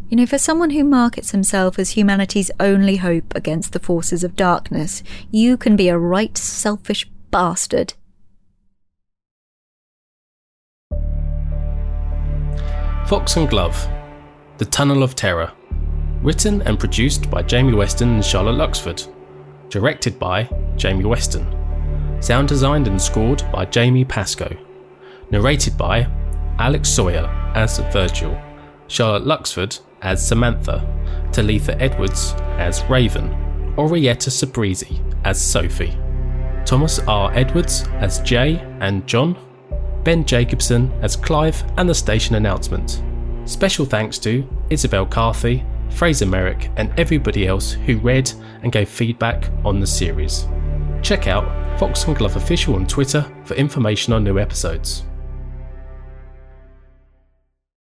You 0.07 0.17
know, 0.17 0.27
for 0.27 0.37
someone 0.37 0.69
who 0.69 0.83
markets 0.83 1.31
himself 1.31 1.79
as 1.79 1.91
humanity's 1.91 2.51
only 2.59 2.97
hope 2.97 3.33
against 3.35 3.73
the 3.73 3.79
forces 3.79 4.23
of 4.23 4.35
darkness, 4.35 5.01
you 5.31 5.57
can 5.57 5.75
be 5.75 5.89
a 5.89 5.97
right 5.97 6.37
selfish 6.37 7.09
bastard. 7.31 7.95
Fox 13.07 13.35
and 13.35 13.49
Glove 13.49 13.87
The 14.59 14.65
Tunnel 14.65 15.01
of 15.01 15.15
Terror. 15.15 15.51
Written 16.21 16.61
and 16.61 16.79
produced 16.79 17.31
by 17.31 17.41
Jamie 17.41 17.73
Weston 17.73 18.15
and 18.15 18.25
Charlotte 18.25 18.57
Luxford. 18.57 19.11
Directed 19.69 20.19
by 20.19 20.47
Jamie 20.75 21.05
Weston. 21.05 21.51
Sound 22.21 22.47
designed 22.47 22.87
and 22.87 23.01
scored 23.01 23.43
by 23.51 23.65
Jamie 23.65 24.05
Pascoe. 24.05 24.55
Narrated 25.31 25.75
by 25.79 26.07
Alex 26.59 26.89
Sawyer 26.89 27.25
as 27.55 27.79
Virgil, 27.91 28.39
Charlotte 28.87 29.25
Luxford 29.25 29.79
as 30.01 30.25
Samantha, 30.25 30.85
Talitha 31.31 31.79
Edwards 31.81 32.33
as 32.57 32.83
Raven, 32.85 33.29
Orietta 33.77 34.29
Sabrizi 34.29 35.01
as 35.25 35.41
Sophie, 35.41 35.97
Thomas 36.65 36.99
R. 36.99 37.31
Edwards 37.33 37.87
as 37.95 38.19
Jay 38.21 38.57
and 38.79 39.05
John, 39.07 39.37
Ben 40.03 40.25
Jacobson 40.25 40.91
as 41.01 41.15
Clive 41.15 41.63
and 41.77 41.89
the 41.89 41.95
station 41.95 42.35
announcement. 42.35 43.01
Special 43.45 43.85
thanks 43.85 44.17
to 44.19 44.47
Isabel 44.69 45.05
Carthy, 45.05 45.63
Fraser 45.89 46.25
Merrick, 46.25 46.69
and 46.77 46.91
everybody 46.99 47.47
else 47.47 47.71
who 47.71 47.97
read 47.97 48.31
and 48.63 48.71
gave 48.71 48.89
feedback 48.89 49.49
on 49.63 49.79
the 49.79 49.87
series. 49.87 50.47
Check 51.01 51.27
out 51.27 51.79
Fox 51.79 52.05
and 52.05 52.15
Glove 52.15 52.35
Official 52.35 52.75
on 52.75 52.87
Twitter 52.87 53.25
for 53.43 53.53
information 53.55 54.13
on 54.13 54.23
new 54.23 54.39
episodes. 54.39 55.03